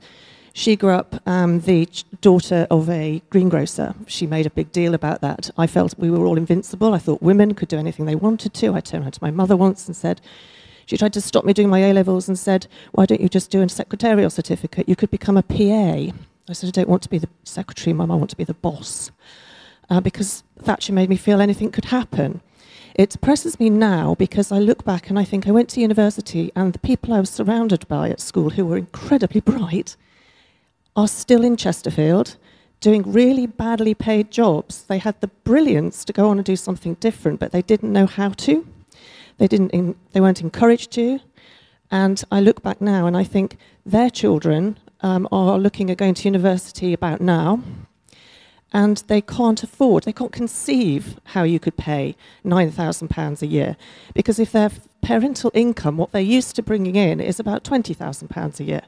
[0.56, 1.89] She grew up um, the
[2.20, 3.93] daughter of a greengrocer.
[4.06, 5.51] She made a big deal about that.
[5.59, 6.94] I felt we were all invincible.
[6.94, 8.72] I thought women could do anything they wanted to.
[8.72, 10.20] I turned to my mother once and said,
[10.86, 13.51] she tried to stop me doing my A levels and said, Why don't you just
[13.51, 14.89] do a secretarial certificate?
[14.89, 16.14] You could become a PA.
[16.48, 18.55] I said, I don't want to be the secretary, Mum, I want to be the
[18.55, 19.10] boss.
[19.90, 22.43] Uh, because Thatcher made me feel anything could happen.
[22.94, 26.52] It depresses me now because I look back and I think I went to university
[26.55, 29.97] and the people I was surrounded by at school who were incredibly bright
[30.97, 32.37] are still in Chesterfield
[32.81, 34.85] doing really badly paid jobs.
[34.85, 38.07] They had the brilliance to go on and do something different, but they didn't know
[38.07, 38.66] how to.
[39.39, 41.21] They, didn't in, they weren't encouraged to.
[41.91, 43.57] And I look back now and I think
[43.87, 47.62] their children um, are looking at going to university about now,
[48.73, 53.77] and they can't afford, they can't conceive how you could pay £9,000 a year.
[54.15, 54.71] Because if their
[55.03, 58.83] parental income, what they're used to bringing in, is about £20,000 a year,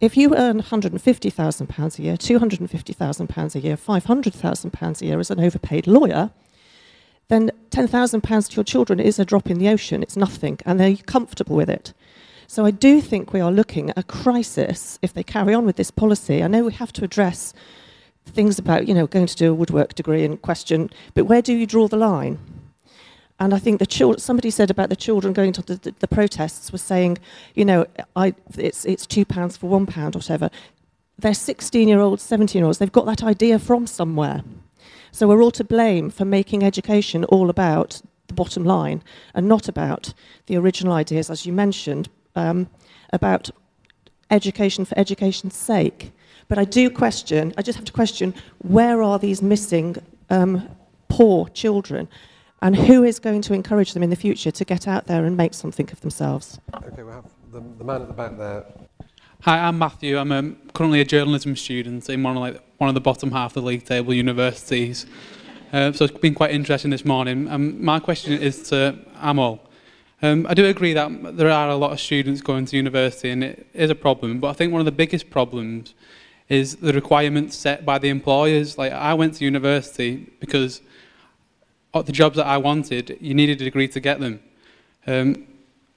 [0.00, 5.86] if you earn £150,000 a year, £250,000 a year, £500,000 a year as an overpaid
[5.86, 6.30] lawyer,
[7.28, 10.02] then £10,000 to your children is a drop in the ocean.
[10.02, 11.92] It's nothing, and they're comfortable with it.
[12.48, 15.76] So I do think we are looking at a crisis if they carry on with
[15.76, 16.42] this policy.
[16.42, 17.54] I know we have to address
[18.26, 21.52] things about, you know, going to do a woodwork degree and question, but where do
[21.52, 22.38] you draw the line?
[23.40, 26.08] And I think the children, somebody said about the children going to the, the, the
[26.08, 27.16] protests was saying,
[27.54, 30.50] you know, I, it's, it's two pounds for one pound or whatever.
[31.18, 32.78] They're 16 year olds, 17 year olds.
[32.78, 34.44] They've got that idea from somewhere.
[35.10, 39.02] So we're all to blame for making education all about the bottom line
[39.34, 40.12] and not about
[40.46, 42.68] the original ideas, as you mentioned, um,
[43.12, 43.50] about
[44.30, 46.12] education for education's sake.
[46.48, 49.96] But I do question, I just have to question, where are these missing
[50.28, 50.68] um,
[51.08, 52.06] poor children?
[52.62, 55.36] And who is going to encourage them in the future to get out there and
[55.36, 56.58] make something of themselves?
[56.74, 58.64] Okay, we have the, the man at the back there.
[59.42, 60.18] Hi, I'm Matthew.
[60.18, 63.56] I'm um, currently a journalism student in one of, like, one of the bottom half
[63.56, 65.06] of the league table universities.
[65.72, 67.48] Uh, so it's been quite interesting this morning.
[67.48, 69.60] Um, my question is to Amol.
[70.22, 73.42] Um, I do agree that there are a lot of students going to university and
[73.42, 75.94] it is a problem, but I think one of the biggest problems
[76.50, 78.76] is the requirements set by the employers.
[78.76, 80.82] Like I went to university because
[81.92, 84.40] the jobs that I wanted, you needed a degree to get them.
[85.06, 85.46] Um,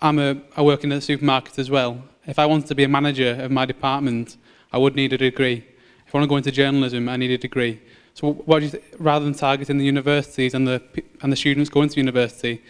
[0.01, 2.03] I'm a, I work in a supermarket as well.
[2.25, 4.37] If I wanted to be a manager of my department,
[4.71, 5.65] I would need a degree.
[6.07, 7.79] If I want to go into journalism, I need a degree.
[8.15, 10.81] So what do you th- rather than targeting the universities and the,
[11.21, 12.61] and the students going to university, do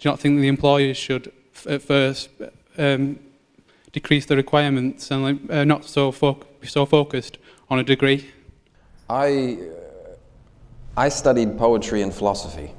[0.00, 2.28] you not think the employers should f- at first
[2.78, 3.18] um,
[3.92, 7.38] decrease the requirements and like, uh, not so, fo- so focused
[7.68, 8.30] on a degree?
[9.08, 9.58] I,
[10.96, 12.72] I studied poetry and philosophy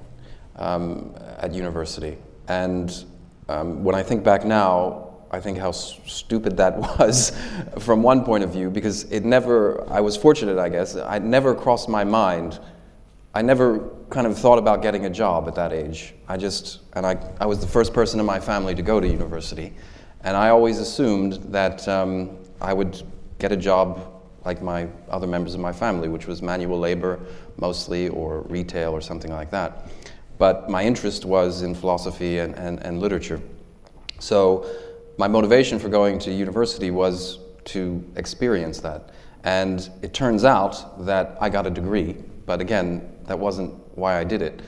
[0.57, 2.17] um, at university.
[2.47, 3.05] And
[3.47, 7.31] um, when I think back now, I think how stupid that was
[7.79, 11.55] from one point of view because it never, I was fortunate, I guess, I never
[11.55, 12.59] crossed my mind.
[13.33, 16.13] I never kind of thought about getting a job at that age.
[16.27, 19.07] I just, and I, I was the first person in my family to go to
[19.07, 19.73] university.
[20.25, 23.01] And I always assumed that um, I would
[23.39, 27.19] get a job like my other members of my family, which was manual labor
[27.61, 29.87] mostly, or retail, or something like that.
[30.37, 33.39] But my interest was in philosophy and, and, and literature.
[34.19, 34.65] So
[35.17, 39.11] my motivation for going to university was to experience that.
[39.43, 44.23] And it turns out that I got a degree, but again, that wasn't why I
[44.23, 44.61] did it.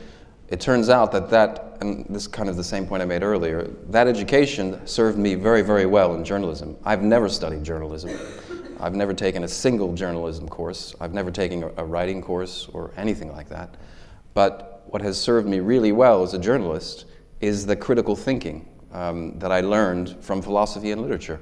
[0.50, 3.24] It turns out that that, and this is kind of the same point I made
[3.24, 6.78] earlier, that education served me very, very well in journalism.
[6.86, 8.12] I've never studied journalism.
[8.84, 10.94] I've never taken a single journalism course.
[11.00, 13.76] I've never taken a, writing course or anything like that.
[14.34, 17.06] But what has served me really well as a journalist
[17.40, 21.40] is the critical thinking um, that I learned from philosophy and literature.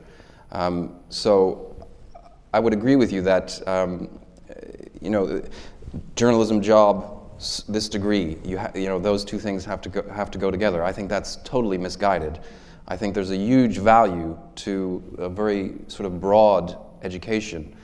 [0.51, 1.87] Um, so
[2.53, 4.19] I would agree with you that, um,
[5.01, 5.43] you know,
[6.15, 10.29] journalism job, this degree, you, ha- you know, those two things have to, go, have
[10.29, 10.83] to go together.
[10.83, 12.39] I think that's totally misguided.
[12.87, 17.75] I think there's a huge value to a very sort of broad education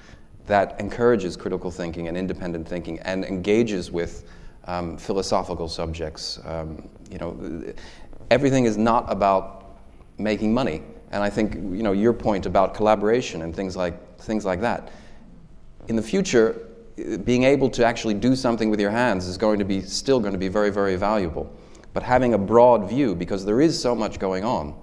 [0.46, 4.24] that encourages critical thinking and independent thinking and engages with
[4.66, 6.40] um, philosophical subjects.
[6.46, 7.74] Um, you know,
[8.32, 9.78] everything is not about
[10.18, 10.82] making money.
[11.12, 14.92] And I think you know your point about collaboration and things like things like that.
[15.88, 16.68] In the future,
[17.24, 20.34] being able to actually do something with your hands is going to be still going
[20.34, 21.50] to be very very valuable.
[21.94, 24.76] But having a broad view, because there is so much going on,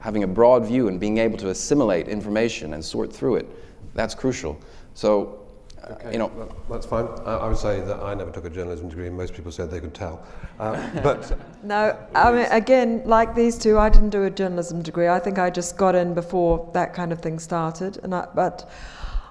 [0.00, 3.46] having a broad view and being able to assimilate information and sort through it,
[3.94, 4.58] that's crucial.
[4.94, 5.40] So
[5.88, 7.06] Okay, you know, well, that's fine.
[7.24, 9.70] I, I would say that I never took a journalism degree, and most people said
[9.70, 10.24] they could tell.
[10.58, 15.08] Uh, but No, I mean, again, like these two, I didn't do a journalism degree.
[15.08, 17.98] I think I just got in before that kind of thing started.
[18.02, 18.70] And I, but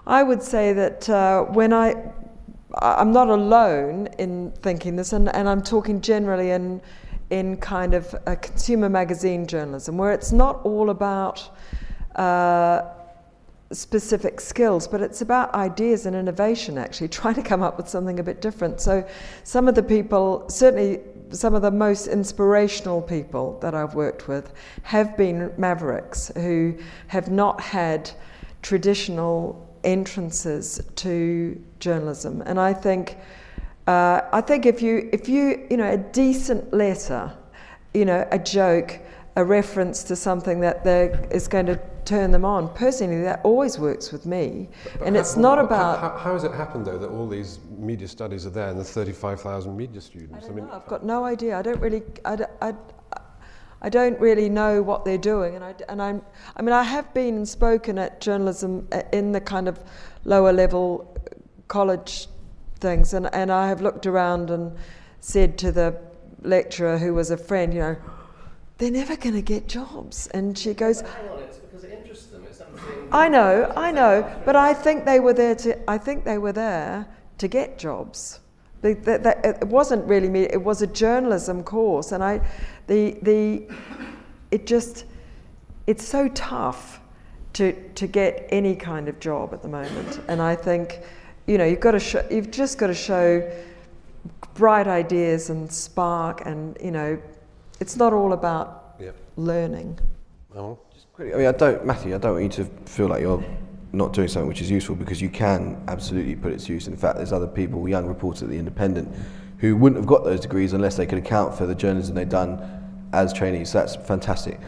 [0.08, 1.96] I would say that uh, when I,
[2.82, 6.82] I'm not alone in thinking this, and, and I'm talking generally in,
[7.30, 11.50] in kind of a consumer magazine journalism, where it's not all about
[12.16, 12.82] uh,
[13.72, 18.20] specific skills, but it's about ideas and innovation, actually, trying to come up with something
[18.20, 18.82] a bit different.
[18.82, 19.08] So,
[19.44, 21.02] some of the people, certainly
[21.32, 24.54] some of the most inspirational people that I've worked with,
[24.84, 26.76] have been mavericks who
[27.08, 28.10] have not had
[28.62, 32.42] traditional entrances to journalism.
[32.46, 33.18] And I think,
[33.90, 37.36] uh, I think if you, if you, you know, a decent letter,
[37.96, 39.00] you know, a joke,
[39.36, 40.86] a reference to something that
[41.32, 42.72] is going to turn them on.
[42.76, 44.70] Personally, that always works with me.
[44.84, 46.00] But and how, it's not about.
[46.00, 48.84] How, how, has it happened, though, that all these media studies are there and the
[48.84, 50.46] 35,000 media students?
[50.46, 51.58] I, I mean, know, I've got no idea.
[51.58, 52.04] I don't really.
[52.26, 52.74] I, I,
[53.82, 56.22] I don't really know what they're doing, and I and I'm.
[56.56, 59.84] I mean, I have been and spoken at journalism uh, in the kind of
[60.26, 61.18] lower level
[61.70, 62.28] college
[62.80, 64.76] things, and, and I have looked around and
[65.20, 66.00] said to the
[66.42, 67.96] lecturer who was a friend, you know,
[68.80, 70.28] they're never going to get jobs.
[70.28, 72.44] And she goes, Hang on, it's because it interests them.
[72.46, 73.10] It's something.
[73.12, 75.90] I know, I know, but I think they were there to.
[75.90, 77.06] I think they were there
[77.38, 78.40] to get jobs.
[78.82, 80.44] The, the, the, it wasn't really me.
[80.44, 82.40] It was a journalism course, and I,
[82.88, 83.68] the the,
[84.52, 85.06] it just,
[85.86, 87.02] it's so tough
[87.54, 90.22] to to get any kind of job at the moment.
[90.30, 91.02] And I think,
[91.50, 93.52] you know, you've got to show, you've just got to show
[94.54, 97.20] bright ideas and spark, and you know,
[97.80, 99.12] it's not all about yeah.
[99.36, 99.98] learning.
[100.56, 100.78] Oh.
[100.94, 101.34] Just quickly.
[101.34, 102.14] I mean, I don't, Matthew.
[102.14, 103.44] I don't want you to feel like you're
[103.94, 106.88] not doing something which is useful because you can absolutely put it to use.
[106.88, 109.12] In fact, there's other people, young reporters at the Independent,
[109.58, 113.10] who wouldn't have got those degrees unless they could account for the journalism they've done
[113.12, 113.72] as trainees.
[113.72, 114.60] So that's fantastic.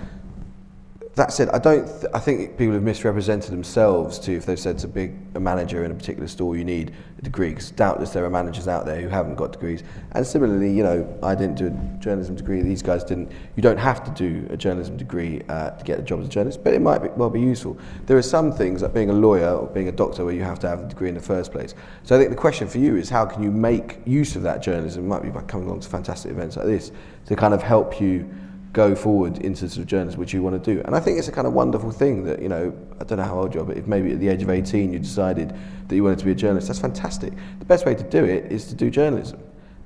[1.22, 1.85] That said, I don't.
[1.85, 5.85] Th I think people have misrepresented themselves too if they've said to big a manager
[5.85, 7.53] in a particular store you need a degree.
[7.53, 9.84] Cause doubtless there are managers out there who haven't got degrees.
[10.14, 12.64] And similarly, you know, I didn't do a journalism degree.
[12.64, 13.31] These guys didn't.
[13.56, 16.30] You don't have to do a journalism degree uh, to get a job as a
[16.30, 17.77] journalist, but it might be, well be useful.
[18.07, 20.57] There are some things like being a lawyer or being a doctor where you have
[20.61, 21.76] to have a degree in the first place.
[22.02, 24.64] So I think the question for you is how can you make use of that
[24.64, 25.06] journalism?
[25.06, 26.91] It might be by coming along to fantastic events like this
[27.27, 28.27] to kind of help you
[28.73, 30.81] go forward into sort of journalism which you want to do.
[30.85, 33.26] And I think it's a kind of wonderful thing that, you know, I don't know
[33.26, 35.53] how old you are, but if maybe at the age of 18 you decided
[35.88, 37.34] that you wanted to be a journalist, that's fantastic.
[37.60, 39.39] The best way to do it is to do journalism.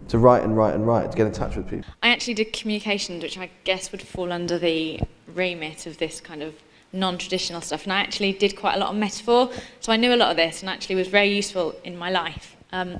[0.10, 1.92] To write and write and write, to get in touch with people.
[2.04, 5.00] I actually did communications, which I guess would fall under the
[5.34, 6.54] remit of this kind of
[6.94, 7.86] non-traditional stuff.
[7.86, 9.50] And I actually did quite a lot of metaphor,
[9.80, 12.56] so I knew a lot of this and actually was very useful in my life.
[12.72, 13.00] Um,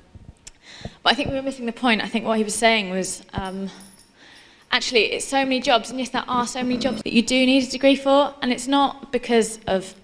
[1.04, 2.02] but I think we were missing the point.
[2.04, 3.70] I think what he was saying was um,
[4.76, 7.46] actually it's so many jobs, and yes, there are so many jobs that you do
[7.46, 9.96] need a degree for, and it's not because of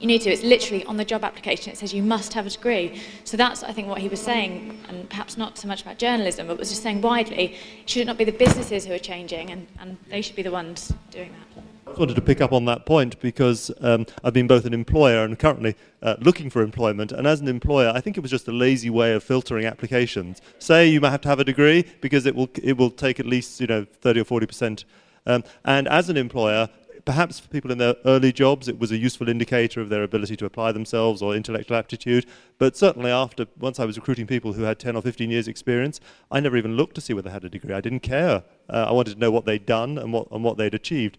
[0.00, 0.30] you need to.
[0.30, 1.72] It's literally on the job application.
[1.72, 3.00] It says you must have a degree.
[3.24, 6.46] So that's, I think, what he was saying, and perhaps not so much about journalism,
[6.46, 7.56] but was just saying widely.
[7.86, 10.50] Should it not be the businesses who are changing, and, and they should be the
[10.50, 11.62] ones doing that?
[11.86, 15.24] I wanted to pick up on that point because um, I've been both an employer
[15.24, 17.12] and currently uh, looking for employment.
[17.12, 20.40] And as an employer, I think it was just a lazy way of filtering applications.
[20.58, 23.26] Say you might have to have a degree because it will it will take at
[23.26, 24.84] least you know 30 or 40 percent.
[25.26, 26.68] Um, and as an employer,
[27.04, 30.36] perhaps for people in their early jobs, it was a useful indicator of their ability
[30.36, 32.26] to apply themselves or intellectual aptitude.
[32.58, 36.00] But certainly after, once I was recruiting people who had 10 or 15 years experience,
[36.30, 37.74] I never even looked to see whether they had a degree.
[37.74, 38.42] I didn't care.
[38.68, 41.18] Uh, I wanted to know what they'd done and what, and what they'd achieved.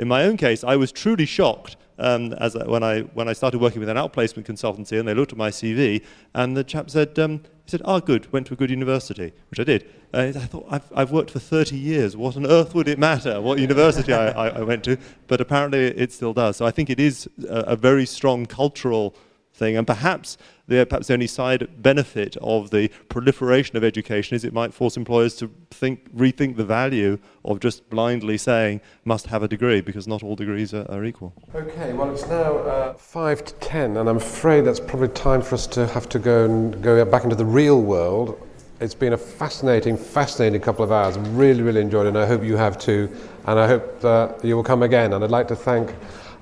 [0.00, 3.34] In my own case, I was truly shocked um, as I, when I when I
[3.34, 6.02] started working with an outplacement consultancy, and they looked at my CV,
[6.34, 9.34] and the chap said, um, he said, "Ah, oh, good, went to a good university,"
[9.50, 9.90] which I did.
[10.14, 12.16] Uh, I thought, I've, I've worked for 30 years.
[12.16, 14.96] What on earth would it matter what university I, I, I went to?
[15.28, 16.56] But apparently, it still does.
[16.56, 19.14] So I think it is a, a very strong cultural
[19.60, 24.44] thing, and perhaps the, perhaps the only side benefit of the proliferation of education is
[24.44, 29.44] it might force employers to think, rethink the value of just blindly saying must have
[29.44, 31.32] a degree because not all degrees are, are equal.
[31.54, 35.54] Okay, well it's now uh, five to ten, and I'm afraid that's probably time for
[35.54, 38.46] us to have to go and go back into the real world.
[38.80, 41.18] It's been a fascinating, fascinating couple of hours.
[41.18, 43.14] Really, really enjoyed it, and I hope you have too.
[43.46, 45.12] And I hope that you will come again.
[45.12, 45.92] And I'd like to thank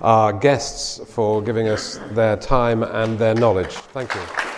[0.00, 3.74] our guests for giving us their time and their knowledge.
[3.92, 4.57] Thank you.